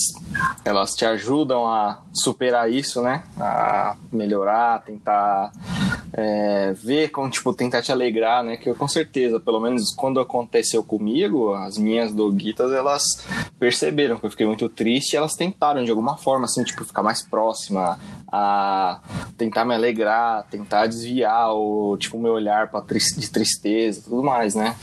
[0.64, 3.25] elas te ajudam a superar isso, né?
[3.39, 5.53] A melhorar, tentar
[6.12, 8.57] é, ver como, tipo, tentar te alegrar, né?
[8.57, 13.03] Que eu com certeza, pelo menos quando aconteceu comigo, as minhas doguitas, elas
[13.59, 17.03] perceberam que eu fiquei muito triste e elas tentaram de alguma forma, assim, tipo, ficar
[17.03, 17.99] mais próxima,
[18.31, 19.01] a
[19.37, 22.83] tentar me alegrar, tentar desviar o tipo meu olhar para
[23.20, 24.75] de tristeza, tudo mais, né?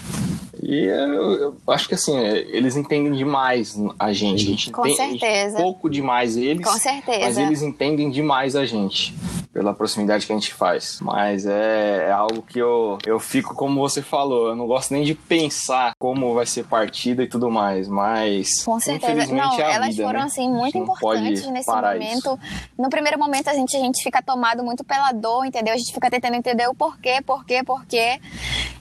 [0.69, 4.45] E eu, eu, acho que assim, eles entendem demais a gente.
[4.45, 5.57] A gente Com certeza.
[5.57, 6.63] pouco demais eles.
[6.63, 7.21] Com certeza.
[7.21, 9.15] Mas eles entendem demais a gente.
[9.51, 10.99] pela proximidade que a gente faz.
[11.01, 15.03] Mas é, é, algo que eu, eu fico, como você falou, eu não gosto nem
[15.03, 19.11] de pensar como vai ser partida e tudo mais, mas Com certeza.
[19.11, 20.25] infelizmente não, é elas vida, foram né?
[20.25, 22.17] assim muito importantes nesse momento.
[22.17, 22.39] Isso.
[22.77, 25.73] No primeiro momento a gente, a gente fica tomado muito pela dor, entendeu?
[25.73, 28.19] A gente fica tentando entender o porquê, porquê, porquê.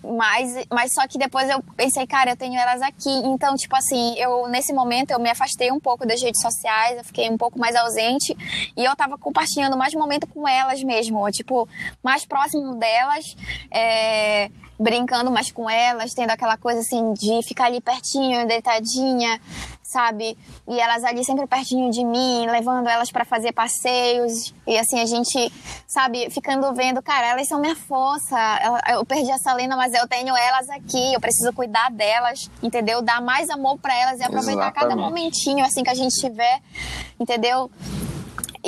[0.05, 3.09] Mas, mas só que depois eu pensei, cara, eu tenho elas aqui.
[3.25, 7.05] Então, tipo assim, eu nesse momento eu me afastei um pouco das redes sociais, eu
[7.05, 8.37] fiquei um pouco mais ausente
[8.77, 11.69] e eu tava compartilhando mais momento com elas mesmo, tipo,
[12.03, 13.25] mais próximo delas.
[13.71, 14.51] É,
[14.81, 19.41] brincando mais com elas, tendo aquela coisa assim de ficar ali pertinho, deitadinha,
[19.89, 20.37] sabe?
[20.69, 24.55] E elas ali sempre pertinho de mim, levando elas para fazer passeios.
[24.67, 25.51] E assim, a gente,
[25.87, 28.37] sabe, ficando vendo, cara, elas são minha força.
[28.91, 33.01] Eu, perdi a Salena, mas eu tenho elas aqui, eu preciso cuidar delas, entendeu?
[33.01, 34.75] Dar mais amor para elas e aproveitar Exatamente.
[34.75, 36.61] cada momentinho assim que a gente tiver,
[37.19, 37.71] entendeu?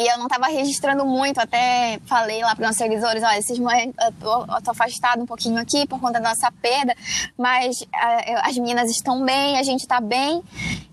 [0.01, 3.95] E eu não estava registrando muito, até falei lá para os seguidores, olha, esses momentos
[4.03, 6.97] eu tô, eu tô afastado um pouquinho aqui por conta da nossa perda,
[7.37, 10.43] mas a, as meninas estão bem, a gente está bem.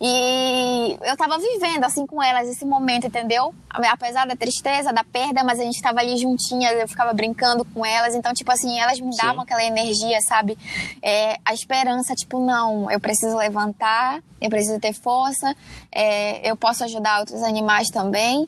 [0.01, 3.55] E eu estava vivendo assim com elas esse momento, entendeu?
[3.69, 7.85] Apesar da tristeza, da perda, mas a gente estava ali juntinhas, eu ficava brincando com
[7.85, 9.41] elas, então tipo assim, elas me davam Sim.
[9.43, 10.57] aquela energia, sabe?
[11.01, 15.55] É, a esperança, tipo, não, eu preciso levantar, eu preciso ter força,
[15.91, 18.45] é, eu posso ajudar outros animais também.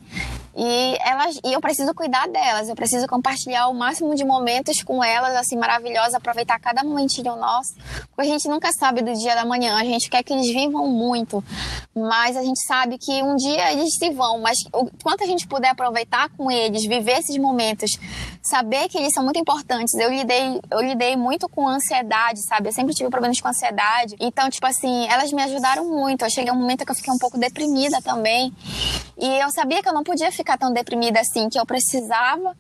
[0.56, 5.04] E elas, e eu preciso cuidar delas, eu preciso compartilhar o máximo de momentos com
[5.04, 7.76] elas, assim, maravilhosos, aproveitar cada momentinho nosso,
[8.16, 10.88] porque a gente nunca sabe do dia da manhã, a gente quer que eles vivam
[10.88, 11.44] muito,
[11.96, 15.48] mas a gente sabe que um dia eles se vão, mas o quanto a gente
[15.48, 17.92] puder aproveitar com eles, viver esses momentos,
[18.42, 19.94] saber que eles são muito importantes.
[19.94, 22.70] Eu lidei, eu lidei muito com ansiedade, sabe?
[22.70, 24.16] Eu sempre tive problemas com ansiedade.
[24.20, 26.24] Então, tipo assim, elas me ajudaram muito.
[26.24, 28.54] Eu cheguei a um momento que eu fiquei um pouco deprimida também.
[29.18, 32.56] E eu sabia que eu não podia ficar tão deprimida assim, que eu precisava.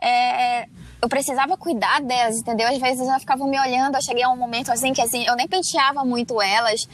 [0.00, 0.66] É,
[1.00, 2.68] eu precisava cuidar delas, entendeu?
[2.68, 5.36] Às vezes elas ficavam me olhando, eu cheguei a um momento assim que assim, eu
[5.36, 6.88] nem penteava muito elas.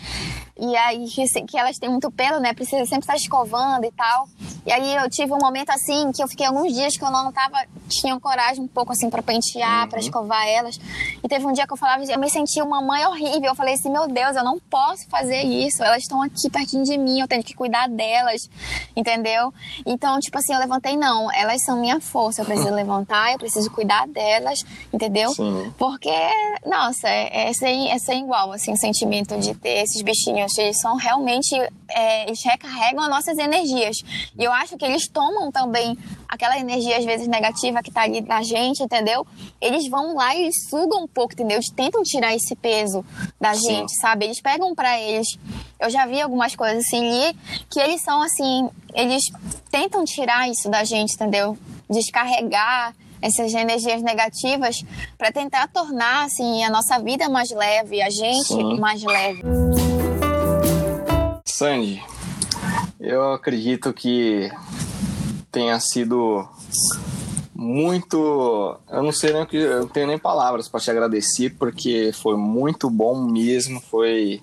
[0.56, 2.52] E aí que, elas têm muito pelo, né?
[2.52, 4.28] Precisa sempre estar escovando e tal.
[4.64, 7.32] E aí eu tive um momento assim que eu fiquei alguns dias que eu não
[7.32, 9.88] tava tinha coragem um pouco assim para pentear, uhum.
[9.88, 10.78] para escovar elas.
[11.22, 13.50] E teve um dia que eu falava, eu me sentia uma mãe horrível.
[13.50, 15.82] Eu falei assim, meu Deus, eu não posso fazer isso.
[15.82, 18.48] Elas estão aqui pertinho de mim, eu tenho que cuidar delas,
[18.96, 19.52] entendeu?
[19.84, 23.70] Então, tipo assim, eu levantei não, elas são minha força, eu preciso levantar, eu preciso
[23.70, 25.30] cuidar delas, entendeu?
[25.30, 25.72] Sim.
[25.76, 26.14] Porque,
[26.64, 30.43] nossa, é, é, sem, é sem igual, assim, o sentimento de ter esses bichinhos.
[30.58, 31.54] Eles são realmente,
[31.88, 33.96] é, eles recarregam as nossas energias.
[34.38, 35.96] E eu acho que eles tomam também
[36.28, 39.26] aquela energia, às vezes, negativa que tá ali na gente, entendeu?
[39.60, 41.56] Eles vão lá e eles sugam um pouco, entendeu?
[41.56, 43.04] Eles tentam tirar esse peso
[43.40, 43.68] da Sim.
[43.68, 44.26] gente, sabe?
[44.26, 45.38] Eles pegam para eles.
[45.78, 47.36] Eu já vi algumas coisas assim ali
[47.70, 49.22] que eles são assim, eles
[49.70, 51.56] tentam tirar isso da gente, entendeu?
[51.88, 54.84] Descarregar essas energias negativas
[55.16, 58.78] para tentar tornar assim a nossa vida mais leve, a gente Sim.
[58.78, 59.42] mais leve.
[61.64, 62.02] Sandy,
[63.00, 64.50] eu acredito que
[65.50, 66.46] tenha sido
[67.54, 68.78] muito.
[68.90, 69.56] Eu não sei nem que.
[69.56, 73.80] Eu não tenho nem palavras para te agradecer, porque foi muito bom mesmo.
[73.80, 74.42] Foi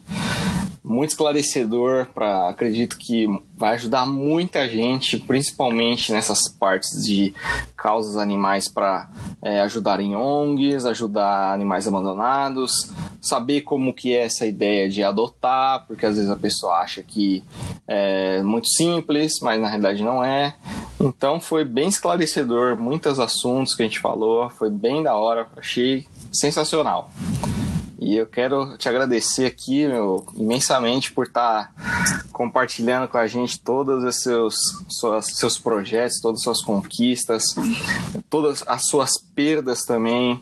[0.83, 7.33] muito esclarecedor para acredito que vai ajudar muita gente, principalmente nessas partes de
[7.77, 9.07] causas animais para
[9.41, 15.85] é, ajudar em ONGs, ajudar animais abandonados, saber como que é essa ideia de adotar,
[15.85, 17.43] porque às vezes a pessoa acha que
[17.87, 20.55] é muito simples, mas na realidade não é.
[20.99, 26.07] Então foi bem esclarecedor, muitos assuntos que a gente falou, foi bem da hora, achei
[26.31, 27.11] sensacional.
[28.01, 31.71] E eu quero te agradecer aqui, meu, imensamente por estar
[32.31, 34.55] compartilhando com a gente todos os seus,
[34.89, 37.43] suas, seus projetos, todas as suas conquistas,
[38.27, 40.41] todas as suas perdas também.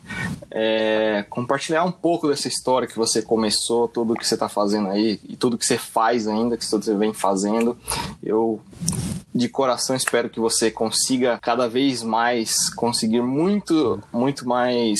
[0.50, 5.20] É, compartilhar um pouco dessa história que você começou, tudo que você está fazendo aí
[5.28, 7.76] e tudo que você faz ainda, que você vem fazendo.
[8.22, 8.58] Eu
[9.34, 14.98] de coração espero que você consiga cada vez mais conseguir muito, muito mais.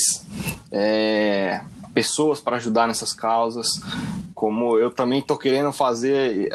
[0.71, 1.61] É,
[1.93, 3.67] pessoas para ajudar nessas causas,
[4.33, 6.49] como eu também estou querendo fazer,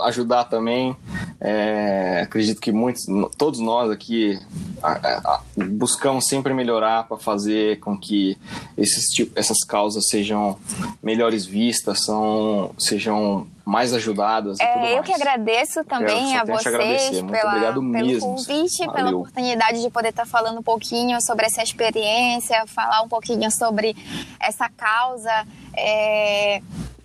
[0.00, 0.94] ajudar também.
[1.40, 3.04] É, acredito que muitos,
[3.38, 4.38] todos nós aqui
[4.82, 8.36] a, a, buscamos sempre melhorar para fazer com que
[8.76, 10.58] esses essas causas sejam
[11.02, 14.58] melhores vistas, são, sejam mais ajudadas.
[14.58, 18.34] É, eu que agradeço também a vocês pela, pelo mesmo.
[18.34, 18.92] convite, Valeu.
[18.92, 23.96] pela oportunidade de poder estar falando um pouquinho sobre essa experiência, falar um pouquinho sobre
[24.40, 25.46] essa causa.
[25.76, 26.60] É,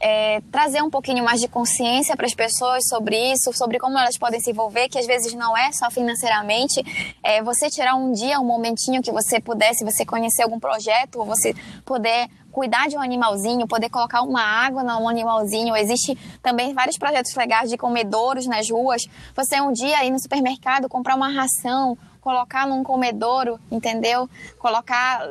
[0.08, 4.20] é, trazer um pouquinho mais de consciência para as pessoas sobre isso, sobre como elas
[4.20, 6.80] podem se envolver, que às vezes não é só financeiramente.
[7.24, 11.26] É, você tirar um dia, um momentinho que você pudesse, você conhecer algum projeto, ou
[11.26, 15.76] você puder cuidar de um animalzinho, poder colocar uma água num animalzinho.
[15.76, 19.02] Existe também vários projetos legais de comedouros nas ruas.
[19.36, 24.28] Você um dia ir no supermercado comprar uma ração, colocar num comedouro, entendeu?
[24.58, 25.22] Colocar.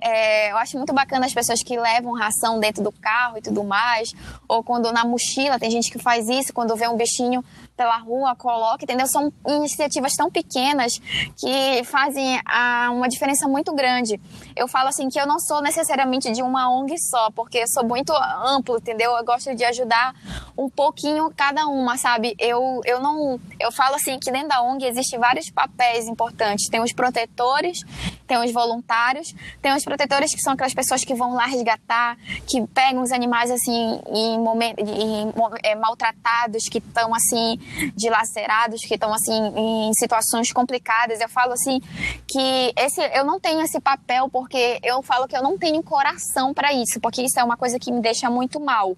[0.00, 3.64] É, eu acho muito bacana as pessoas que levam ração dentro do carro e tudo
[3.64, 4.14] mais.
[4.46, 7.44] Ou quando na mochila, tem gente que faz isso, quando vê um bichinho
[7.76, 9.06] pela rua, coloca, entendeu?
[9.06, 10.98] São iniciativas tão pequenas
[11.36, 14.18] que fazem a, uma diferença muito grande.
[14.54, 17.84] Eu falo assim que eu não sou necessariamente de uma ONG só, porque eu sou
[17.84, 18.12] muito
[18.44, 19.12] amplo, entendeu?
[19.12, 20.14] Eu gosto de ajudar
[20.56, 22.34] um pouquinho cada uma, sabe?
[22.38, 23.38] Eu, eu não.
[23.60, 26.68] Eu falo assim que dentro da ONG existem vários papéis importantes.
[26.70, 27.80] Tem os protetores,
[28.26, 32.16] tem os voluntários, tem os protetores que são aquelas pessoas que vão lá resgatar,
[32.46, 35.32] que pegam os animais assim em, momento, em,
[35.62, 37.58] é, maltratados, que estão assim
[37.94, 41.20] dilacerados, que estão assim em situações complicadas.
[41.20, 41.80] Eu falo assim
[42.26, 46.52] que esse eu não tenho esse papel porque eu falo que eu não tenho coração
[46.52, 48.96] para isso, porque isso é uma coisa que me deixa muito mal.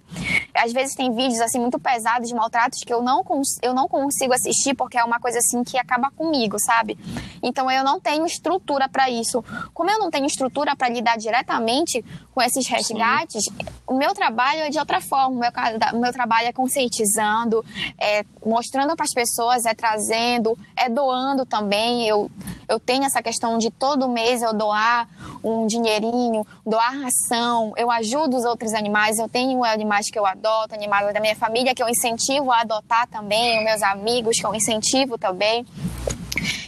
[0.54, 3.24] Às vezes tem vídeos assim muito pesados de maltratos que eu não
[3.62, 6.98] eu não consigo assistir porque é uma coisa assim que acaba comigo, sabe?
[7.42, 9.44] Então eu não tenho estrutura para isso.
[9.72, 12.04] Como eu não tenho estrutura para lidar diretamente
[12.34, 13.56] com esses resgates, Sim.
[13.86, 15.36] o meu trabalho é de outra forma.
[15.36, 17.64] O meu, meu trabalho é conscientizando,
[17.98, 18.24] é
[18.58, 22.06] mostrando para as pessoas, é trazendo, é doando também.
[22.08, 22.28] Eu,
[22.68, 25.08] eu tenho essa questão de todo mês eu doar
[25.44, 30.74] um dinheirinho, doar ração, eu ajudo os outros animais, eu tenho animais que eu adoto,
[30.74, 35.16] animais da minha família que eu incentivo a adotar também, meus amigos que eu incentivo
[35.16, 35.64] também.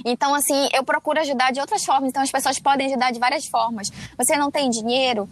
[0.05, 2.09] Então, assim, eu procuro ajudar de outras formas.
[2.09, 3.91] Então, as pessoas podem ajudar de várias formas.
[4.17, 5.29] Você não tem dinheiro?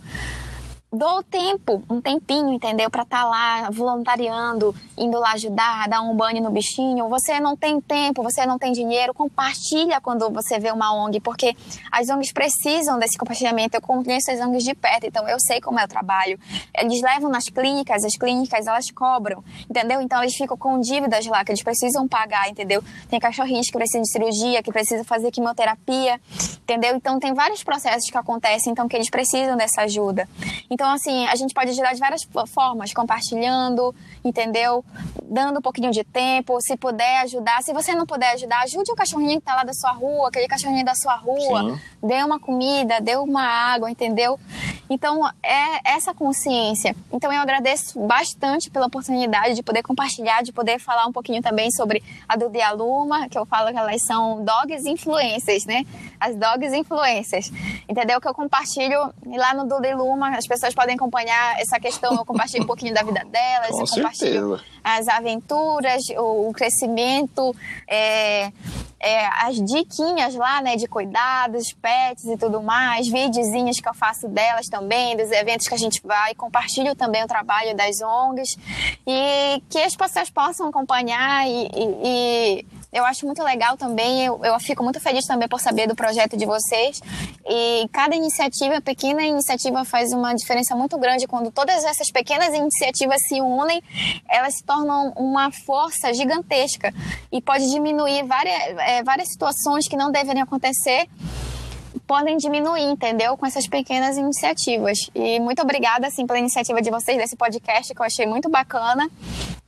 [0.90, 2.89] Dou tempo, um tempinho, entendeu?
[2.90, 7.09] Para estar tá lá voluntariando, indo lá ajudar, dar um banho no bichinho.
[7.10, 11.55] Você não tem tempo, você não tem dinheiro, compartilha quando você vê uma ONG, porque
[11.93, 13.77] as ONGs precisam desse compartilhamento.
[13.77, 16.39] Eu conheço as ONGs de perto, então eu sei como é o trabalho.
[16.74, 20.01] Eles levam nas clínicas, as clínicas elas cobram, entendeu?
[20.01, 22.82] Então eles ficam com dívidas lá que eles precisam pagar, entendeu?
[23.10, 26.19] Tem cachorrinhos que precisam de cirurgia, que precisam fazer quimioterapia,
[26.62, 26.97] entendeu?
[26.97, 30.27] Então tem vários processos que acontecem, então que eles precisam dessa ajuda.
[30.78, 33.92] Então, assim, a gente pode ajudar de várias formas, compartilhando,
[34.24, 34.84] entendeu?
[35.24, 37.64] Dando um pouquinho de tempo, se puder ajudar.
[37.64, 40.46] Se você não puder ajudar, ajude o cachorrinho que tá lá da sua rua, aquele
[40.46, 41.62] cachorrinho da sua rua.
[41.64, 41.80] Sim.
[42.02, 44.38] Dê uma comida, dê uma água, entendeu?
[44.90, 46.96] Então, é essa consciência.
[47.12, 51.70] Então, eu agradeço bastante pela oportunidade de poder compartilhar, de poder falar um pouquinho também
[51.70, 55.84] sobre a Duda e a Luma, que eu falo que elas são dogs influencers, né?
[56.18, 57.52] As dogs influencers.
[57.88, 58.20] Entendeu?
[58.20, 62.24] Que eu compartilho lá no Duda e Luma, as pessoas podem acompanhar essa questão, eu
[62.24, 64.62] compartilho um pouquinho da vida delas, Com eu compartilho certeza.
[64.82, 67.54] as aventuras, o, o crescimento,
[67.86, 68.50] é,
[69.00, 74.28] é, as diquinhas lá, né, de cuidados, pets e tudo mais, videozinhos que eu faço
[74.28, 78.58] delas também, dos eventos que a gente vai, compartilho também o trabalho das ONGs
[79.06, 84.43] e que as pessoas possam acompanhar e, e, e eu acho muito legal também, eu,
[84.43, 87.01] eu fico muito feliz também por saber do projeto de vocês.
[87.47, 91.27] E cada iniciativa, pequena iniciativa, faz uma diferença muito grande.
[91.27, 93.82] Quando todas essas pequenas iniciativas se unem,
[94.28, 96.93] elas se tornam uma força gigantesca
[97.31, 101.09] e pode diminuir várias, é, várias situações que não deveriam acontecer
[102.06, 103.36] podem diminuir, entendeu?
[103.36, 104.98] Com essas pequenas iniciativas.
[105.15, 109.10] E muito obrigada, assim, pela iniciativa de vocês desse podcast, que eu achei muito bacana.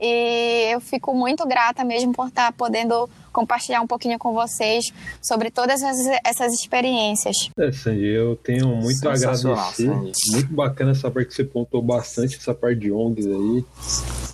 [0.00, 4.92] E eu fico muito grata mesmo por estar podendo compartilhar um pouquinho com vocês
[5.22, 5.80] sobre todas
[6.24, 7.36] essas experiências.
[7.58, 9.54] É, Sandy, eu tenho muito a agradecer.
[9.72, 10.12] Sandy.
[10.32, 13.64] Muito bacana saber que você pontou bastante essa parte de ONGs aí,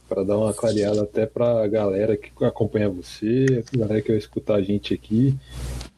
[0.09, 4.18] para dar uma clareada até para a galera que acompanha você, a galera que vai
[4.18, 5.36] escutar a gente aqui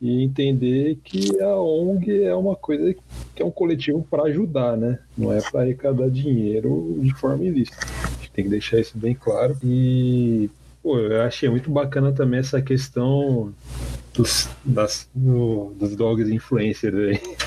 [0.01, 2.95] e entender que a ONG é uma coisa
[3.35, 4.99] que é um coletivo para ajudar, né?
[5.17, 7.79] Não é para arrecadar dinheiro de forma ilícita.
[8.05, 9.57] A gente tem que deixar isso bem claro.
[9.63, 10.49] E
[10.89, 13.53] pô, eu achei muito bacana também essa questão
[14.15, 17.21] dos, das, do, dos dogs influencers aí.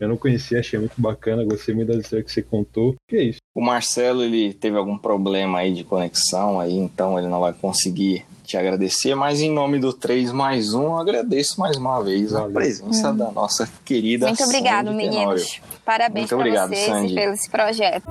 [0.00, 2.96] Eu não conhecia, achei muito bacana, gostei muito da história que você contou.
[3.06, 3.38] Que é isso?
[3.54, 8.24] O Marcelo, ele teve algum problema aí de conexão aí, então ele não vai conseguir
[8.42, 12.48] te agradecer, mas em nome do 3 mais 1, agradeço mais uma vez Valeu.
[12.48, 13.16] a presença hum.
[13.16, 15.60] da nossa querida Muito obrigado, meninos.
[15.84, 17.14] Parabéns para vocês Sandy.
[17.14, 18.02] pelo esse projeto.